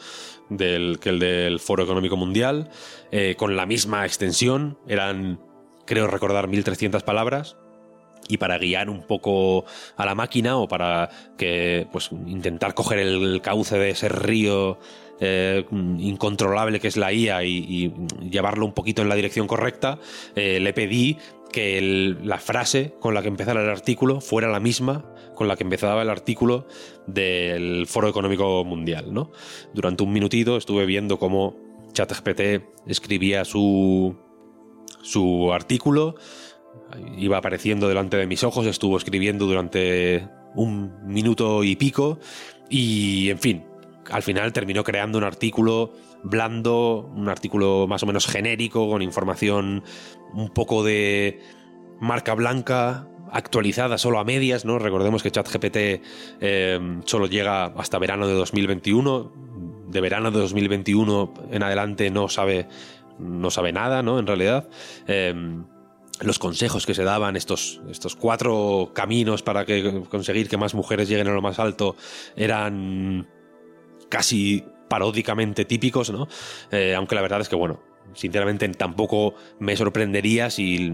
del, 0.48 0.98
que 1.00 1.10
el 1.10 1.18
del 1.18 1.60
Foro 1.60 1.82
Económico 1.82 2.16
Mundial, 2.16 2.70
eh, 3.10 3.34
con 3.36 3.56
la 3.56 3.66
misma 3.66 4.06
extensión, 4.06 4.78
eran, 4.86 5.40
creo 5.84 6.06
recordar, 6.06 6.48
1300 6.48 7.02
palabras, 7.02 7.56
y 8.28 8.38
para 8.38 8.58
guiar 8.58 8.90
un 8.90 9.02
poco 9.02 9.64
a 9.96 10.04
la 10.04 10.14
máquina 10.14 10.56
o 10.56 10.68
para 10.68 11.10
que 11.36 11.86
pues 11.92 12.10
intentar 12.26 12.74
coger 12.74 12.98
el 12.98 13.40
cauce 13.42 13.78
de 13.78 13.90
ese 13.90 14.08
río 14.08 14.78
eh, 15.20 15.64
incontrolable 15.70 16.80
que 16.80 16.88
es 16.88 16.96
la 16.96 17.12
IA 17.12 17.44
y, 17.44 17.92
llevarlo 18.30 18.66
un 18.66 18.72
poquito 18.72 19.02
en 19.02 19.08
la 19.08 19.14
dirección 19.14 19.46
correcta, 19.46 19.98
eh, 20.34 20.60
le 20.60 20.72
pedí 20.72 21.16
que 21.52 21.80
la 22.22 22.38
frase 22.38 22.94
con 23.00 23.14
la 23.14 23.22
que 23.22 23.28
empezara 23.28 23.62
el 23.62 23.70
artículo 23.70 24.20
fuera 24.20 24.48
la 24.48 24.60
misma 24.60 25.06
con 25.34 25.48
la 25.48 25.56
que 25.56 25.64
empezaba 25.64 26.02
el 26.02 26.10
artículo 26.10 26.66
del 27.06 27.86
Foro 27.86 28.08
Económico 28.08 28.64
Mundial. 28.64 29.14
¿no? 29.14 29.30
Durante 29.72 30.02
un 30.02 30.12
minutito 30.12 30.56
estuve 30.56 30.84
viendo 30.86 31.18
cómo 31.18 31.56
ChatGPT 31.92 32.64
escribía 32.86 33.44
su, 33.44 34.16
su 35.02 35.52
artículo 35.52 36.16
iba 37.16 37.38
apareciendo 37.38 37.88
delante 37.88 38.16
de 38.16 38.26
mis 38.26 38.44
ojos, 38.44 38.66
estuvo 38.66 38.96
escribiendo 38.96 39.46
durante 39.46 40.28
un 40.54 41.06
minuto 41.06 41.64
y 41.64 41.76
pico 41.76 42.18
y, 42.68 43.30
en 43.30 43.38
fin, 43.38 43.64
al 44.10 44.22
final 44.22 44.52
terminó 44.52 44.84
creando 44.84 45.18
un 45.18 45.24
artículo 45.24 45.92
blando, 46.22 47.10
un 47.14 47.28
artículo 47.28 47.86
más 47.86 48.02
o 48.02 48.06
menos 48.06 48.26
genérico, 48.26 48.88
con 48.88 49.02
información 49.02 49.84
un 50.32 50.48
poco 50.50 50.84
de 50.84 51.40
marca 52.00 52.34
blanca, 52.34 53.06
actualizada 53.30 53.98
solo 53.98 54.18
a 54.18 54.24
medias, 54.24 54.64
¿no? 54.64 54.78
Recordemos 54.78 55.22
que 55.22 55.30
ChatGPT 55.30 55.76
eh, 56.40 57.00
solo 57.04 57.26
llega 57.26 57.66
hasta 57.66 57.98
verano 57.98 58.26
de 58.26 58.34
2021. 58.34 59.32
De 59.88 60.00
verano 60.00 60.30
de 60.30 60.38
2021 60.40 61.34
en 61.50 61.62
adelante 61.62 62.10
no 62.10 62.28
sabe, 62.28 62.68
no 63.18 63.50
sabe 63.50 63.72
nada, 63.72 64.02
¿no? 64.02 64.18
En 64.18 64.26
realidad. 64.26 64.68
Eh, 65.06 65.34
los 66.20 66.38
consejos 66.38 66.86
que 66.86 66.94
se 66.94 67.04
daban, 67.04 67.36
estos, 67.36 67.80
estos 67.90 68.16
cuatro 68.16 68.92
caminos 68.94 69.42
para 69.42 69.64
que, 69.64 70.02
conseguir 70.08 70.48
que 70.48 70.56
más 70.56 70.74
mujeres 70.74 71.08
lleguen 71.08 71.28
a 71.28 71.32
lo 71.32 71.42
más 71.42 71.58
alto, 71.58 71.96
eran 72.36 73.28
casi 74.08 74.64
paródicamente 74.88 75.64
típicos, 75.64 76.10
¿no? 76.10 76.28
Eh, 76.70 76.94
aunque 76.94 77.14
la 77.14 77.22
verdad 77.22 77.40
es 77.40 77.48
que, 77.48 77.56
bueno, 77.56 77.80
sinceramente 78.14 78.68
tampoco 78.68 79.34
me 79.58 79.76
sorprendería 79.76 80.50
si 80.50 80.90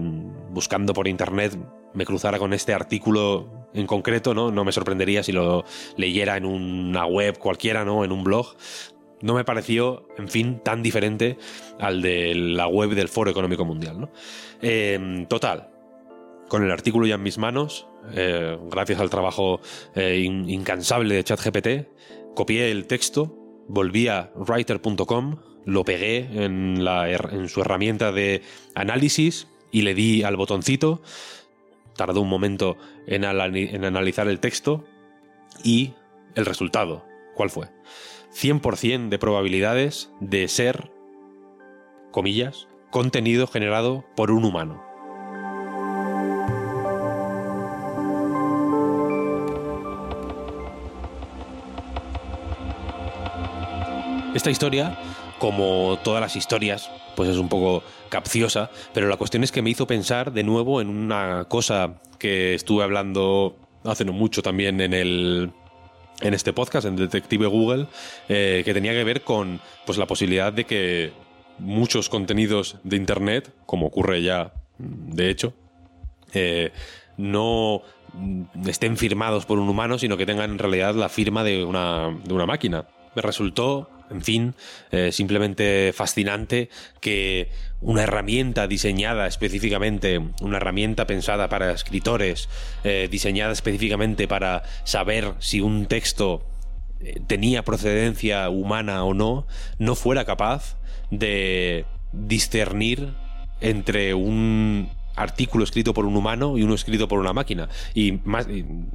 buscando 0.49 0.93
por 0.93 1.07
internet 1.07 1.57
me 1.93 2.05
cruzara 2.05 2.39
con 2.39 2.53
este 2.53 2.73
artículo 2.73 3.69
en 3.73 3.87
concreto, 3.87 4.33
¿no? 4.33 4.51
No 4.51 4.63
me 4.63 4.71
sorprendería 4.71 5.23
si 5.23 5.31
lo 5.31 5.63
leyera 5.95 6.37
en 6.37 6.45
una 6.45 7.05
web 7.05 7.37
cualquiera, 7.37 7.85
¿no? 7.85 8.03
En 8.03 8.11
un 8.11 8.23
blog. 8.23 8.55
No 9.23 9.33
me 9.33 9.45
pareció, 9.45 10.05
en 10.17 10.27
fin, 10.27 10.59
tan 10.63 10.83
diferente 10.83 11.37
al 11.79 12.01
de 12.01 12.35
la 12.35 12.67
web 12.67 12.89
del 12.89 13.07
Foro 13.07 13.31
Económico 13.31 13.63
Mundial, 13.63 14.01
¿no? 14.01 14.11
Eh, 14.61 15.25
total, 15.29 15.69
con 16.49 16.61
el 16.61 16.69
artículo 16.69 17.07
ya 17.07 17.15
en 17.15 17.23
mis 17.23 17.37
manos, 17.37 17.87
eh, 18.13 18.57
gracias 18.69 18.99
al 18.99 19.09
trabajo 19.09 19.61
eh, 19.95 20.17
incansable 20.19 21.15
de 21.15 21.23
ChatGPT, 21.23 21.67
copié 22.35 22.69
el 22.69 22.85
texto, 22.85 23.33
volví 23.69 24.09
a 24.09 24.31
writer.com, 24.35 25.37
lo 25.65 25.85
pegué 25.85 26.27
en, 26.43 26.83
la, 26.83 27.09
en 27.09 27.47
su 27.47 27.61
herramienta 27.61 28.11
de 28.11 28.41
análisis 28.75 29.47
y 29.71 29.83
le 29.83 29.93
di 29.93 30.23
al 30.23 30.35
botoncito. 30.35 31.01
Tardó 31.95 32.19
un 32.19 32.29
momento 32.29 32.75
en, 33.07 33.23
en 33.23 33.85
analizar 33.85 34.27
el 34.27 34.41
texto 34.41 34.83
y 35.63 35.93
el 36.35 36.45
resultado. 36.45 37.05
¿Cuál 37.35 37.49
fue? 37.49 37.69
100% 38.33 39.09
de 39.09 39.19
probabilidades 39.19 40.11
de 40.19 40.47
ser, 40.47 40.91
comillas, 42.11 42.67
contenido 42.91 43.47
generado 43.47 44.05
por 44.15 44.31
un 44.31 44.45
humano. 44.45 44.83
Esta 54.33 54.49
historia, 54.49 54.97
como 55.37 55.99
todas 56.03 56.19
las 56.19 56.35
historias, 56.35 56.89
pues 57.15 57.29
es 57.29 57.37
un 57.37 57.49
poco 57.49 57.83
capciosa, 58.09 58.71
pero 58.93 59.07
la 59.07 59.17
cuestión 59.17 59.43
es 59.43 59.51
que 59.51 59.61
me 59.61 59.69
hizo 59.69 59.85
pensar 59.85 60.33
de 60.33 60.43
nuevo 60.43 60.81
en 60.81 60.89
una 60.89 61.45
cosa 61.45 62.01
que 62.17 62.55
estuve 62.55 62.83
hablando 62.83 63.55
hace 63.83 64.05
no 64.05 64.13
mucho 64.13 64.41
también 64.41 64.81
en 64.81 64.93
el 64.93 65.51
en 66.23 66.33
este 66.33 66.53
podcast, 66.53 66.87
en 66.87 66.95
Detective 66.95 67.45
Google, 67.47 67.87
eh, 68.29 68.63
que 68.65 68.73
tenía 68.73 68.93
que 68.93 69.03
ver 69.03 69.21
con 69.21 69.59
pues, 69.85 69.97
la 69.97 70.07
posibilidad 70.07 70.51
de 70.51 70.63
que 70.63 71.11
muchos 71.59 72.09
contenidos 72.09 72.77
de 72.83 72.95
Internet, 72.95 73.53
como 73.65 73.85
ocurre 73.87 74.23
ya 74.23 74.53
de 74.79 75.29
hecho, 75.29 75.53
eh, 76.33 76.71
no 77.17 77.81
estén 78.65 78.97
firmados 78.97 79.45
por 79.45 79.59
un 79.59 79.69
humano, 79.69 79.97
sino 79.99 80.17
que 80.17 80.25
tengan 80.25 80.51
en 80.51 80.59
realidad 80.59 80.95
la 80.95 81.09
firma 81.09 81.43
de 81.43 81.63
una, 81.63 82.17
de 82.23 82.33
una 82.33 82.45
máquina. 82.45 82.87
Me 83.15 83.21
resultó 83.21 83.89
en 84.13 84.21
fin, 84.21 84.55
eh, 84.91 85.11
simplemente 85.11 85.91
fascinante 85.93 86.69
que 87.01 87.49
una 87.81 88.03
herramienta 88.03 88.67
diseñada 88.67 89.27
específicamente, 89.27 90.19
una 90.41 90.57
herramienta 90.57 91.05
pensada 91.07 91.49
para 91.49 91.71
escritores, 91.71 92.47
eh, 92.83 93.07
diseñada 93.11 93.51
específicamente 93.51 94.27
para 94.27 94.63
saber 94.85 95.33
si 95.39 95.59
un 95.59 95.87
texto 95.87 96.45
eh, 97.01 97.19
tenía 97.27 97.63
procedencia 97.63 98.49
humana 98.49 99.03
o 99.03 99.13
no, 99.13 99.47
no 99.79 99.95
fuera 99.95 100.25
capaz 100.25 100.77
de 101.11 101.85
discernir 102.13 103.13
entre 103.59 104.13
un 104.13 104.89
artículo 105.15 105.63
escrito 105.63 105.93
por 105.93 106.05
un 106.05 106.15
humano 106.15 106.57
y 106.57 106.63
uno 106.63 106.73
escrito 106.73 107.07
por 107.07 107.19
una 107.19 107.33
máquina. 107.33 107.69
Y, 107.93 108.19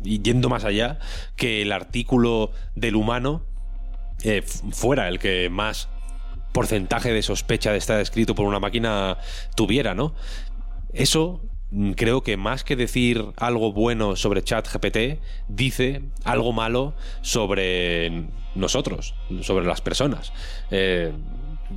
y 0.04 0.22
yendo 0.22 0.48
más 0.48 0.64
allá, 0.64 0.98
que 1.36 1.62
el 1.62 1.72
artículo 1.72 2.52
del 2.74 2.96
humano 2.96 3.44
eh, 4.22 4.42
fuera 4.42 5.08
el 5.08 5.18
que 5.18 5.48
más 5.50 5.88
porcentaje 6.52 7.12
de 7.12 7.22
sospecha 7.22 7.72
de 7.72 7.78
estar 7.78 8.00
escrito 8.00 8.34
por 8.34 8.46
una 8.46 8.60
máquina 8.60 9.18
tuviera, 9.54 9.94
¿no? 9.94 10.14
Eso 10.92 11.42
mm, 11.70 11.92
creo 11.92 12.22
que 12.22 12.36
más 12.36 12.64
que 12.64 12.76
decir 12.76 13.24
algo 13.36 13.72
bueno 13.72 14.16
sobre 14.16 14.42
ChatGPT, 14.42 15.20
dice 15.48 16.02
algo 16.24 16.52
malo 16.52 16.94
sobre 17.20 18.28
nosotros, 18.54 19.14
sobre 19.42 19.66
las 19.66 19.80
personas. 19.80 20.32
Eh, 20.70 21.12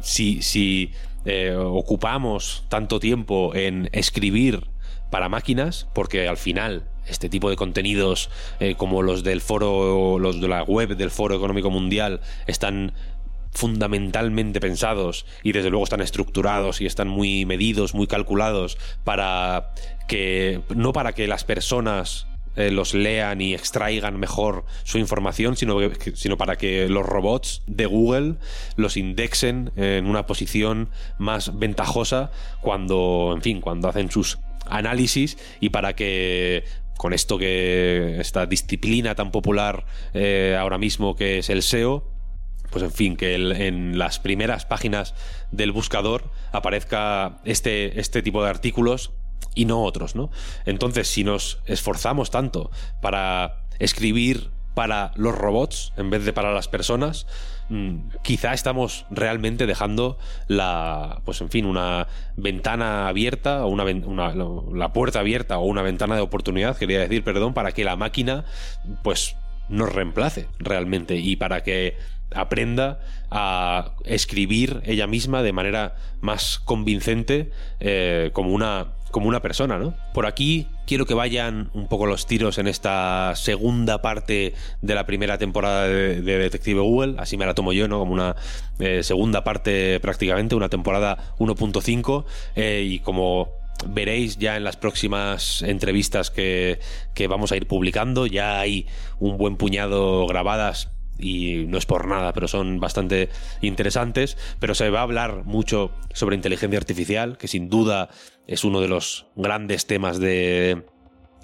si, 0.01 0.41
si 0.41 0.93
eh, 1.25 1.53
ocupamos 1.55 2.65
tanto 2.69 2.99
tiempo 2.99 3.53
en 3.53 3.89
escribir 3.91 4.67
para 5.11 5.29
máquinas, 5.29 5.87
porque 5.93 6.27
al 6.27 6.37
final 6.37 6.89
este 7.07 7.29
tipo 7.29 7.49
de 7.49 7.55
contenidos 7.55 8.29
eh, 8.59 8.75
como 8.75 9.01
los 9.01 9.23
del 9.23 9.41
foro, 9.41 10.19
los 10.19 10.39
de 10.39 10.47
la 10.47 10.63
web 10.63 10.95
del 10.95 11.11
Foro 11.11 11.35
Económico 11.35 11.69
Mundial 11.69 12.21
están 12.47 12.93
fundamentalmente 13.51 14.61
pensados 14.61 15.25
y 15.43 15.51
desde 15.51 15.69
luego 15.69 15.83
están 15.83 16.01
estructurados 16.01 16.79
y 16.79 16.85
están 16.85 17.09
muy 17.09 17.45
medidos, 17.45 17.93
muy 17.93 18.07
calculados 18.07 18.77
para 19.03 19.73
que 20.07 20.61
no 20.73 20.93
para 20.93 21.13
que 21.13 21.27
las 21.27 21.43
personas 21.43 22.27
eh, 22.55 22.69
los 22.69 22.93
lean 22.93 23.39
y 23.39 23.53
extraigan 23.53 24.19
mejor 24.19 24.65
su 24.83 24.97
información, 24.97 25.55
sino, 25.55 25.77
sino 26.13 26.37
para 26.37 26.57
que 26.57 26.89
los 26.89 27.05
robots 27.05 27.61
de 27.65 27.85
Google 27.85 28.35
los 28.75 28.97
indexen 28.97 29.71
en 29.77 30.05
una 30.05 30.25
posición 30.25 30.89
más 31.17 31.57
ventajosa 31.57 32.31
cuando, 32.59 33.31
en 33.33 33.41
fin, 33.41 33.61
cuando 33.61 33.87
hacen 33.87 34.11
sus 34.11 34.37
análisis 34.65 35.37
y 35.59 35.69
para 35.69 35.95
que 35.95 36.65
con 37.01 37.13
esto 37.13 37.39
que 37.39 38.17
esta 38.19 38.45
disciplina 38.45 39.15
tan 39.15 39.31
popular 39.31 39.87
eh, 40.13 40.55
ahora 40.59 40.77
mismo 40.77 41.15
que 41.15 41.39
es 41.39 41.49
el 41.49 41.63
SEO, 41.63 42.07
pues 42.69 42.83
en 42.83 42.91
fin, 42.91 43.17
que 43.17 43.33
en 43.33 43.97
las 43.97 44.19
primeras 44.19 44.67
páginas 44.67 45.15
del 45.49 45.71
buscador 45.71 46.29
aparezca 46.51 47.39
este, 47.43 47.99
este 47.99 48.21
tipo 48.21 48.43
de 48.43 48.51
artículos 48.51 49.13
y 49.55 49.65
no 49.65 49.81
otros, 49.81 50.15
¿no? 50.15 50.29
Entonces, 50.67 51.07
si 51.07 51.23
nos 51.23 51.63
esforzamos 51.65 52.29
tanto 52.29 52.69
para 53.01 53.65
escribir 53.79 54.51
para 54.73 55.11
los 55.15 55.35
robots 55.35 55.93
en 55.97 56.09
vez 56.09 56.25
de 56.25 56.33
para 56.33 56.53
las 56.53 56.67
personas, 56.67 57.27
mm, 57.69 58.09
quizá 58.23 58.53
estamos 58.53 59.05
realmente 59.09 59.65
dejando 59.65 60.17
la, 60.47 61.21
pues 61.25 61.41
en 61.41 61.49
fin, 61.49 61.65
una 61.65 62.07
ventana 62.37 63.07
abierta 63.07 63.65
o 63.65 63.69
una, 63.69 63.85
la 64.73 64.93
puerta 64.93 65.19
abierta 65.19 65.57
o 65.59 65.65
una 65.65 65.81
ventana 65.81 66.15
de 66.15 66.21
oportunidad, 66.21 66.77
quería 66.77 66.99
decir, 66.99 67.23
perdón, 67.23 67.53
para 67.53 67.71
que 67.71 67.83
la 67.83 67.95
máquina, 67.95 68.45
pues 69.03 69.35
nos 69.71 69.93
reemplace 69.93 70.47
realmente 70.59 71.17
y 71.17 71.35
para 71.35 71.63
que 71.63 71.97
aprenda 72.33 72.99
a 73.29 73.95
escribir 74.05 74.81
ella 74.85 75.07
misma 75.07 75.43
de 75.43 75.53
manera 75.53 75.95
más 76.21 76.59
convincente 76.59 77.51
eh, 77.79 78.29
como 78.33 78.51
una 78.51 78.93
como 79.11 79.27
una 79.27 79.41
persona, 79.41 79.77
¿no? 79.77 79.93
Por 80.13 80.25
aquí 80.25 80.67
quiero 80.87 81.05
que 81.05 81.13
vayan 81.13 81.69
un 81.73 81.89
poco 81.89 82.05
los 82.05 82.25
tiros 82.25 82.57
en 82.57 82.67
esta 82.67 83.33
segunda 83.35 84.01
parte 84.01 84.53
de 84.81 84.95
la 84.95 85.05
primera 85.05 85.37
temporada 85.37 85.85
de, 85.87 86.21
Detective 86.21 86.79
Google, 86.79 87.15
así 87.17 87.35
me 87.35 87.45
la 87.45 87.53
tomo 87.53 87.73
yo, 87.73 87.89
¿no? 87.89 87.99
Como 87.99 88.13
una 88.13 88.37
eh, 88.79 89.03
segunda 89.03 89.43
parte 89.43 89.99
prácticamente, 89.99 90.55
una 90.55 90.69
temporada 90.69 91.35
1.5 91.39 92.23
eh, 92.55 92.83
y 92.87 92.99
como 92.99 93.49
veréis 93.87 94.37
ya 94.37 94.57
en 94.57 94.63
las 94.63 94.77
próximas 94.77 95.61
entrevistas 95.61 96.31
que, 96.31 96.79
que 97.13 97.27
vamos 97.27 97.51
a 97.51 97.57
ir 97.57 97.67
publicando, 97.67 98.27
ya 98.27 98.59
hay 98.59 98.87
un 99.19 99.37
buen 99.37 99.57
puñado 99.57 100.25
grabadas 100.27 100.89
y 101.21 101.65
no 101.67 101.77
es 101.77 101.85
por 101.85 102.07
nada, 102.07 102.33
pero 102.33 102.47
son 102.47 102.79
bastante 102.79 103.29
interesantes. 103.61 104.37
Pero 104.59 104.75
se 104.75 104.89
va 104.89 104.99
a 104.99 105.03
hablar 105.03 105.43
mucho 105.45 105.91
sobre 106.13 106.35
inteligencia 106.35 106.79
artificial, 106.79 107.37
que 107.37 107.47
sin 107.47 107.69
duda 107.69 108.09
es 108.47 108.63
uno 108.63 108.81
de 108.81 108.87
los 108.87 109.27
grandes 109.35 109.85
temas 109.85 110.19
de... 110.19 110.83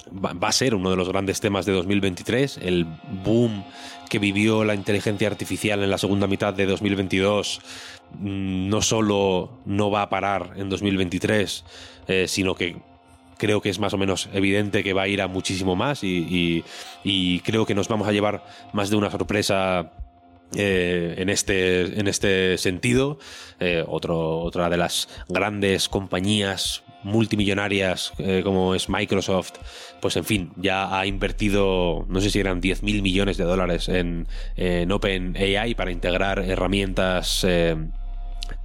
Va 0.10 0.48
a 0.48 0.52
ser 0.54 0.74
uno 0.74 0.90
de 0.90 0.96
los 0.96 1.10
grandes 1.10 1.42
temas 1.42 1.66
de 1.66 1.74
2023, 1.74 2.60
el 2.62 2.86
boom 3.26 3.66
que 4.08 4.20
vivió 4.20 4.64
la 4.64 4.74
inteligencia 4.74 5.28
artificial 5.28 5.84
en 5.84 5.90
la 5.90 5.98
segunda 5.98 6.28
mitad 6.28 6.54
de 6.54 6.66
2022 6.66 7.62
mm, 8.20 8.70
no 8.70 8.82
solo 8.82 9.60
no 9.66 9.92
va 9.92 10.04
a 10.04 10.10
parar 10.10 10.54
en 10.56 10.70
2023, 10.70 11.64
eh, 12.08 12.28
sino 12.28 12.56
que 12.56 12.78
creo 13.38 13.62
que 13.62 13.70
es 13.70 13.80
más 13.80 13.94
o 13.94 13.98
menos 13.98 14.30
evidente 14.34 14.84
que 14.84 14.94
va 14.94 15.04
a 15.04 15.08
ir 15.08 15.22
a 15.22 15.28
muchísimo 15.28 15.76
más 15.76 16.04
y, 16.04 16.64
creo 17.44 17.66
que 17.66 17.76
nos 17.76 17.88
vamos 17.88 18.08
a 18.08 18.12
llevar 18.12 18.46
más 18.74 18.90
de 18.90 18.96
una 18.96 19.12
sorpresa 19.12 19.94
eh, 20.56 21.16
en, 21.18 21.30
este, 21.30 22.00
en 22.00 22.08
este 22.08 22.58
sentido. 22.58 23.20
Eh, 23.60 23.84
otra 23.88 24.70
de 24.70 24.78
las 24.78 25.08
grandes 25.30 25.88
compañías 25.88 26.84
multimillonarias 27.04 28.14
eh, 28.18 28.42
como 28.44 28.76
es 28.76 28.90
Microsoft, 28.90 29.54
pues 30.02 30.18
en 30.18 30.26
fin, 30.26 30.52
ya 30.56 30.98
ha 30.98 31.06
invertido, 31.06 32.06
no 32.10 32.22
sé 32.22 32.30
si 32.30 32.40
eran 32.40 32.62
10 32.62 32.84
mil 32.84 33.02
millones 33.02 33.38
de 33.38 33.44
dólares 33.44 33.90
en, 33.90 34.28
en 34.56 34.92
OpenAI 34.92 35.76
para 35.76 35.92
integrar 35.92 36.40
herramientas 36.40 37.46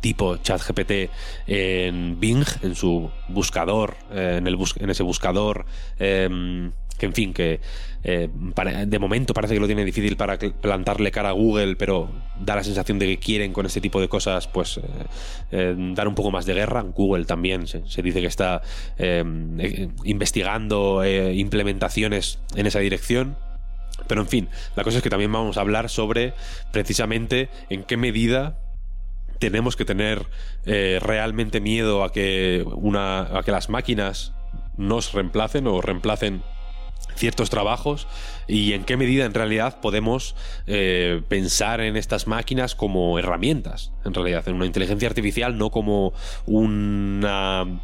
tipo 0.02 0.36
ChatGPT 0.36 1.10
en 1.46 2.20
Bing, 2.20 2.44
en 2.62 2.74
su 2.74 3.10
buscador, 3.28 3.96
eh, 4.12 4.36
en, 4.38 4.46
el 4.46 4.58
en 4.76 4.90
ese 4.90 5.02
buscador 5.02 5.64
em, 5.98 6.72
que 7.02 7.06
en 7.06 7.14
fin, 7.14 7.34
que 7.34 7.60
eh, 8.04 8.28
de 8.86 8.98
momento 9.00 9.34
parece 9.34 9.54
que 9.54 9.60
lo 9.60 9.66
tiene 9.66 9.84
difícil 9.84 10.16
para 10.16 10.38
plantarle 10.38 11.10
cara 11.10 11.30
a 11.30 11.32
Google, 11.32 11.74
pero 11.74 12.08
da 12.38 12.54
la 12.54 12.62
sensación 12.62 13.00
de 13.00 13.06
que 13.06 13.18
quieren 13.18 13.52
con 13.52 13.66
este 13.66 13.80
tipo 13.80 14.00
de 14.00 14.06
cosas, 14.06 14.46
pues 14.46 14.76
eh, 14.76 14.82
eh, 15.50 15.74
dar 15.96 16.06
un 16.06 16.14
poco 16.14 16.30
más 16.30 16.46
de 16.46 16.54
guerra. 16.54 16.82
Google 16.82 17.24
también 17.24 17.66
se, 17.66 18.02
dice 18.02 18.20
que 18.20 18.28
está 18.28 18.62
investigando 20.04 21.02
implementaciones 21.04 22.38
en 22.54 22.66
esa 22.68 22.78
dirección. 22.78 23.36
Pero 24.06 24.20
en 24.20 24.28
fin, 24.28 24.48
la 24.76 24.84
cosa 24.84 24.98
es 24.98 25.02
que 25.02 25.10
también 25.10 25.32
vamos 25.32 25.56
a 25.56 25.60
hablar 25.60 25.90
sobre 25.90 26.34
precisamente 26.70 27.48
en 27.68 27.82
qué 27.82 27.96
medida 27.96 28.60
tenemos 29.40 29.74
que 29.74 29.84
tener 29.84 30.24
realmente 30.64 31.60
miedo 31.60 32.04
a 32.04 32.12
que, 32.12 32.64
una, 32.64 33.36
a 33.36 33.42
que 33.42 33.50
las 33.50 33.68
máquinas 33.70 34.34
nos 34.76 35.12
reemplacen 35.12 35.66
o 35.66 35.80
reemplacen 35.80 36.42
ciertos 37.14 37.50
trabajos 37.50 38.06
y 38.48 38.72
en 38.72 38.84
qué 38.84 38.96
medida 38.96 39.24
en 39.24 39.34
realidad 39.34 39.80
podemos 39.80 40.34
eh, 40.66 41.22
pensar 41.28 41.80
en 41.80 41.96
estas 41.96 42.26
máquinas 42.26 42.74
como 42.74 43.18
herramientas, 43.18 43.92
en 44.04 44.14
realidad, 44.14 44.46
en 44.48 44.56
una 44.56 44.66
inteligencia 44.66 45.08
artificial, 45.08 45.56
no 45.58 45.70
como 45.70 46.12
una 46.46 47.80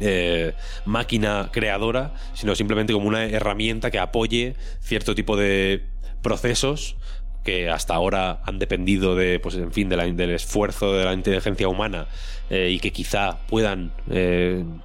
eh, 0.00 0.54
máquina 0.84 1.50
creadora, 1.52 2.14
sino 2.34 2.54
simplemente 2.54 2.92
como 2.92 3.08
una 3.08 3.24
herramienta 3.24 3.90
que 3.90 3.98
apoye 3.98 4.54
cierto 4.80 5.14
tipo 5.14 5.36
de 5.36 5.84
procesos 6.22 6.96
que 7.44 7.70
hasta 7.70 7.94
ahora 7.94 8.42
han 8.44 8.58
dependido 8.58 9.14
de, 9.14 9.40
pues, 9.40 9.54
en 9.54 9.72
fin, 9.72 9.88
del 9.88 10.30
esfuerzo 10.30 10.92
de 10.92 11.04
la 11.04 11.14
inteligencia 11.14 11.66
humana 11.68 12.06
eh, 12.50 12.68
y 12.70 12.78
que 12.78 12.92
quizá 12.92 13.38
puedan 13.46 13.92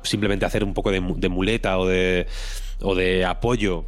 simplemente 0.04 0.46
hacer 0.46 0.64
un 0.64 0.74
poco 0.74 0.92
de 0.92 1.30
muleta 1.30 1.78
o 1.78 1.86
de 1.86 2.28
o 2.84 2.96
de 2.96 3.26
apoyo 3.26 3.86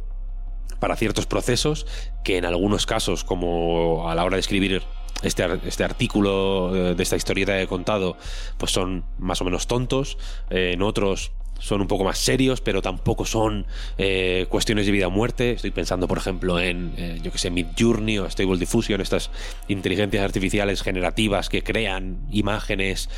para 0.80 0.96
ciertos 0.96 1.26
procesos 1.26 1.86
que 2.24 2.36
en 2.36 2.44
algunos 2.44 2.86
casos, 2.86 3.24
como 3.24 4.10
a 4.10 4.14
la 4.14 4.24
hora 4.24 4.36
de 4.36 4.40
escribir 4.40 4.82
este, 5.22 5.44
este 5.66 5.84
artículo 5.84 6.74
eh, 6.74 6.94
de 6.94 7.02
esta 7.02 7.16
historieta 7.16 7.52
que 7.52 7.62
he 7.62 7.66
contado, 7.66 8.16
pues 8.58 8.72
son 8.72 9.04
más 9.18 9.40
o 9.40 9.44
menos 9.44 9.66
tontos, 9.66 10.18
eh, 10.50 10.72
en 10.74 10.82
otros 10.82 11.32
son 11.58 11.80
un 11.80 11.88
poco 11.88 12.04
más 12.04 12.18
serios, 12.18 12.60
pero 12.60 12.82
tampoco 12.82 13.24
son 13.24 13.66
eh, 13.96 14.44
cuestiones 14.50 14.84
de 14.84 14.92
vida 14.92 15.06
o 15.06 15.10
muerte. 15.10 15.52
Estoy 15.52 15.70
pensando, 15.70 16.06
por 16.06 16.18
ejemplo, 16.18 16.60
en, 16.60 17.22
yo 17.22 17.32
que 17.32 17.38
sé, 17.38 17.50
Midjourney 17.50 18.18
o 18.18 18.28
Stable 18.28 18.58
Diffusion, 18.58 19.00
estas 19.00 19.30
inteligencias 19.66 20.22
artificiales 20.22 20.82
generativas 20.82 21.48
que 21.48 21.62
crean 21.62 22.18
imágenes 22.30 23.08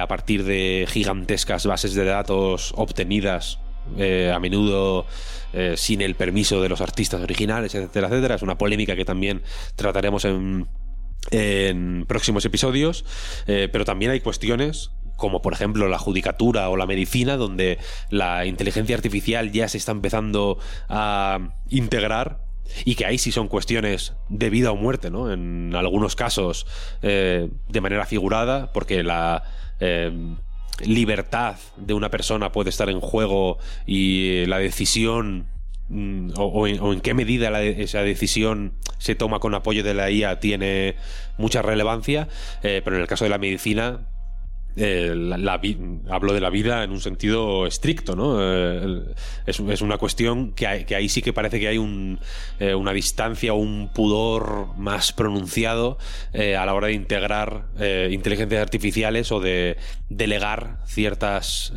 a 0.00 0.06
partir 0.06 0.44
de 0.44 0.86
gigantescas 0.88 1.66
bases 1.66 1.94
de 1.94 2.06
datos 2.06 2.72
obtenidas 2.76 3.58
eh, 3.96 4.32
a 4.34 4.38
menudo 4.38 5.06
eh, 5.52 5.74
sin 5.76 6.00
el 6.02 6.14
permiso 6.14 6.60
de 6.60 6.68
los 6.68 6.80
artistas 6.80 7.20
originales, 7.20 7.74
etcétera, 7.74 8.08
etcétera. 8.08 8.34
Es 8.34 8.42
una 8.42 8.58
polémica 8.58 8.96
que 8.96 9.04
también 9.04 9.42
trataremos 9.74 10.24
en, 10.24 10.68
próximos 12.06 12.44
episodios, 12.44 13.04
eh, 13.46 13.68
pero 13.72 13.84
también 13.84 14.12
hay 14.12 14.20
cuestiones 14.20 14.90
como 15.16 15.40
por 15.40 15.54
ejemplo 15.54 15.88
la 15.88 15.98
judicatura 15.98 16.68
o 16.68 16.76
la 16.76 16.86
medicina, 16.86 17.36
donde 17.36 17.78
la 18.10 18.44
inteligencia 18.44 18.94
artificial 18.94 19.50
ya 19.50 19.66
se 19.66 19.78
está 19.78 19.92
empezando 19.92 20.58
a 20.90 21.54
integrar 21.70 22.42
y 22.84 22.96
que 22.96 23.06
ahí 23.06 23.16
sí 23.16 23.32
son 23.32 23.48
cuestiones 23.48 24.12
de 24.28 24.50
vida 24.50 24.72
o 24.72 24.76
muerte, 24.76 25.10
¿no? 25.10 25.32
En 25.32 25.74
algunos 25.74 26.16
casos 26.16 26.66
de 27.00 27.80
manera 27.80 28.04
figurada, 28.04 28.72
porque 28.74 29.02
la 29.02 29.42
libertad 30.84 31.56
de 31.76 31.94
una 31.94 32.10
persona 32.10 32.52
puede 32.52 32.70
estar 32.70 32.90
en 32.90 33.00
juego 33.00 33.58
y 33.86 34.44
la 34.46 34.58
decisión 34.58 35.46
mm, 35.88 36.32
o, 36.36 36.66
en, 36.66 37.00
qué 37.00 37.14
medida 37.14 37.62
esa 37.62 38.02
decisión 38.02 38.74
se 38.98 39.14
toma 39.14 39.38
con 39.38 39.54
apoyo 39.54 39.82
de 39.82 39.94
la 39.94 40.10
IA 40.10 40.40
tiene 40.40 40.96
mucha 41.38 41.62
relevancia, 41.62 42.28
eh, 42.62 42.82
pero 42.84 42.96
en 42.96 43.02
el 43.02 43.08
caso 43.08 43.24
de 43.24 43.30
la 43.30 43.38
medicina 43.38 44.08
eh, 44.76 45.14
hablo 46.10 46.34
de 46.34 46.40
la 46.40 46.50
vida 46.50 46.84
en 46.84 46.90
un 46.90 47.00
sentido 47.00 47.66
estricto, 47.66 48.14
¿no? 48.14 48.36
Eh, 48.40 49.14
es, 49.46 49.80
una 49.80 49.96
cuestión 49.96 50.52
que, 50.52 50.66
ahí 50.66 51.08
sí 51.08 51.22
que 51.22 51.32
parece 51.32 51.58
que 51.58 51.68
hay 51.68 51.78
eh, 52.60 52.74
una 52.74 52.92
distancia 52.92 53.54
o 53.54 53.56
un 53.56 53.90
pudor 53.94 54.76
más 54.76 55.12
pronunciado 55.12 55.98
a 56.34 56.66
la 56.66 56.74
hora 56.74 56.88
de 56.88 56.92
integrar 56.92 57.66
inteligencias 58.10 58.60
artificiales 58.60 59.32
o 59.32 59.40
de 59.40 59.78
delegar 60.08 60.80
ciertas 60.86 61.72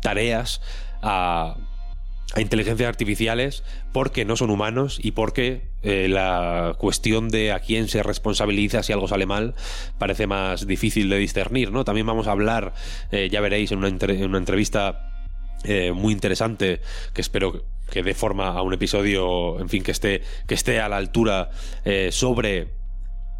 tareas 0.00 0.60
a 1.02 1.56
inteligencias 2.36 2.88
artificiales 2.88 3.64
porque 3.92 4.24
no 4.24 4.36
son 4.36 4.50
humanos 4.50 4.98
y 5.02 5.12
porque 5.12 5.73
eh, 5.84 6.08
la 6.08 6.76
cuestión 6.78 7.28
de 7.28 7.52
a 7.52 7.60
quién 7.60 7.88
se 7.88 8.02
responsabiliza 8.02 8.82
si 8.82 8.94
algo 8.94 9.06
sale 9.06 9.26
mal 9.26 9.54
parece 9.98 10.26
más 10.26 10.66
difícil 10.66 11.10
de 11.10 11.18
discernir, 11.18 11.70
¿no? 11.72 11.84
También 11.84 12.06
vamos 12.06 12.26
a 12.26 12.32
hablar, 12.32 12.72
eh, 13.12 13.28
ya 13.30 13.42
veréis 13.42 13.70
en 13.70 13.78
una, 13.78 13.88
entrevista 13.88 15.26
eh, 15.62 15.92
muy 15.92 16.14
interesante 16.14 16.80
que 17.12 17.20
espero 17.20 17.66
que 17.90 18.02
dé 18.02 18.14
forma 18.14 18.48
a 18.48 18.62
un 18.62 18.72
episodio, 18.72 19.60
en 19.60 19.68
fin, 19.68 19.82
que 19.82 19.90
esté, 19.90 20.22
que 20.46 20.54
esté 20.54 20.80
a 20.80 20.88
la 20.88 20.96
altura 20.96 21.50
sobre 22.10 22.68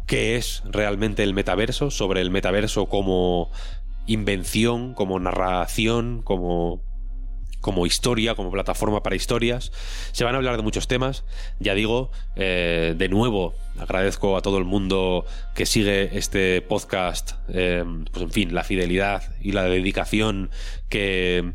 qué 0.05 0.35
es 0.35 0.61
realmente 0.65 1.23
el 1.23 1.33
metaverso, 1.33 1.89
sobre 1.89 2.21
el 2.21 2.29
metaverso 2.29 2.85
como 2.85 3.49
invención, 4.05 4.93
como 4.93 5.19
narración, 5.19 6.21
como 6.21 6.83
como 7.65 7.87
historia, 7.87 8.35
como 8.35 8.51
plataforma 8.51 9.01
para 9.01 9.15
historias. 9.15 9.71
Se 10.11 10.23
van 10.23 10.35
a 10.35 10.37
hablar 10.37 10.55
de 10.55 10.61
muchos 10.61 10.87
temas. 10.87 11.23
Ya 11.59 11.73
digo, 11.73 12.11
eh, 12.35 12.93
de 12.95 13.09
nuevo, 13.09 13.55
agradezco 13.79 14.37
a 14.37 14.43
todo 14.43 14.59
el 14.59 14.65
mundo 14.65 15.25
que 15.55 15.65
sigue 15.65 16.15
este 16.15 16.61
podcast, 16.61 17.31
eh, 17.47 17.83
pues 18.11 18.23
en 18.23 18.29
fin, 18.29 18.53
la 18.53 18.63
fidelidad 18.63 19.33
y 19.41 19.53
la 19.53 19.63
dedicación 19.63 20.51
que 20.89 21.53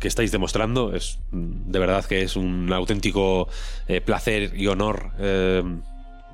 que 0.00 0.08
estáis 0.08 0.32
demostrando 0.32 0.94
es 0.94 1.18
de 1.30 1.78
verdad 1.78 2.04
que 2.04 2.20
es 2.20 2.36
un 2.36 2.70
auténtico 2.72 3.48
eh, 3.88 4.02
placer 4.02 4.52
y 4.54 4.66
honor 4.66 5.12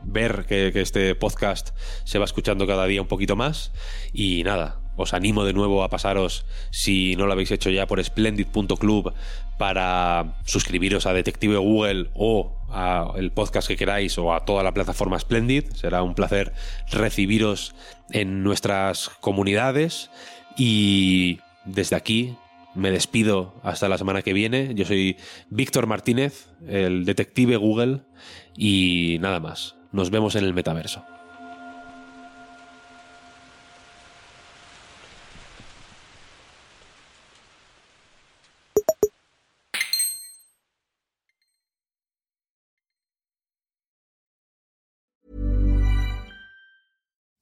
ver 0.03 0.45
que, 0.47 0.73
este 0.75 1.15
podcast 1.15 1.71
se 2.05 2.19
va 2.19 2.25
escuchando 2.25 2.67
cada 2.67 2.87
día 2.87 3.03
un 3.03 3.07
poquito 3.07 3.37
más 3.37 3.73
y 4.13 4.43
nada 4.45 4.81
os 4.99 5.15
animo 5.15 5.45
de 5.45 5.55
nuevo 5.55 5.83
a 5.83 5.89
pasaros, 5.89 6.45
si 6.71 7.17
no 7.17 7.27
lo 7.27 7.33
habéis 7.33 7.51
hecho 7.53 7.71
ya, 7.71 7.87
por 7.87 8.05
splendid.club 8.05 9.15
para 9.59 10.37
suscribiros 10.45 11.07
a 11.07 11.13
Detective 11.13 11.57
Google 11.57 12.11
o 12.15 12.57
a 12.69 13.13
el 13.17 13.33
podcast 13.33 13.69
que 13.69 13.77
queráis 13.77 14.19
o 14.19 14.35
a 14.35 14.45
toda 14.45 14.63
la 14.63 14.73
plataforma 14.73 15.19
Splendid. 15.19 15.65
Será 15.75 16.03
un 16.03 16.15
placer 16.15 16.53
recibiros 16.91 17.75
en 18.11 18.43
nuestras 18.43 19.09
comunidades 19.09 20.11
y 20.57 21.41
desde 21.65 21.97
aquí 21.97 22.37
me 22.75 22.91
despido 22.91 23.55
hasta 23.63 23.89
la 23.89 23.99
semana 23.99 24.23
que 24.23 24.33
viene. 24.33 24.75
Yo 24.75 24.85
soy 24.85 25.17
Víctor 25.51 25.87
Martínez, 25.87 26.49
el 26.67 27.05
detective 27.05 27.57
Google 27.57 28.03
y 28.57 29.19
nada 29.21 29.41
más. 29.41 29.77
Nos 29.93 30.11
vemos 30.11 30.37
en 30.37 30.45
el 30.45 30.55
metaverso. 30.55 31.05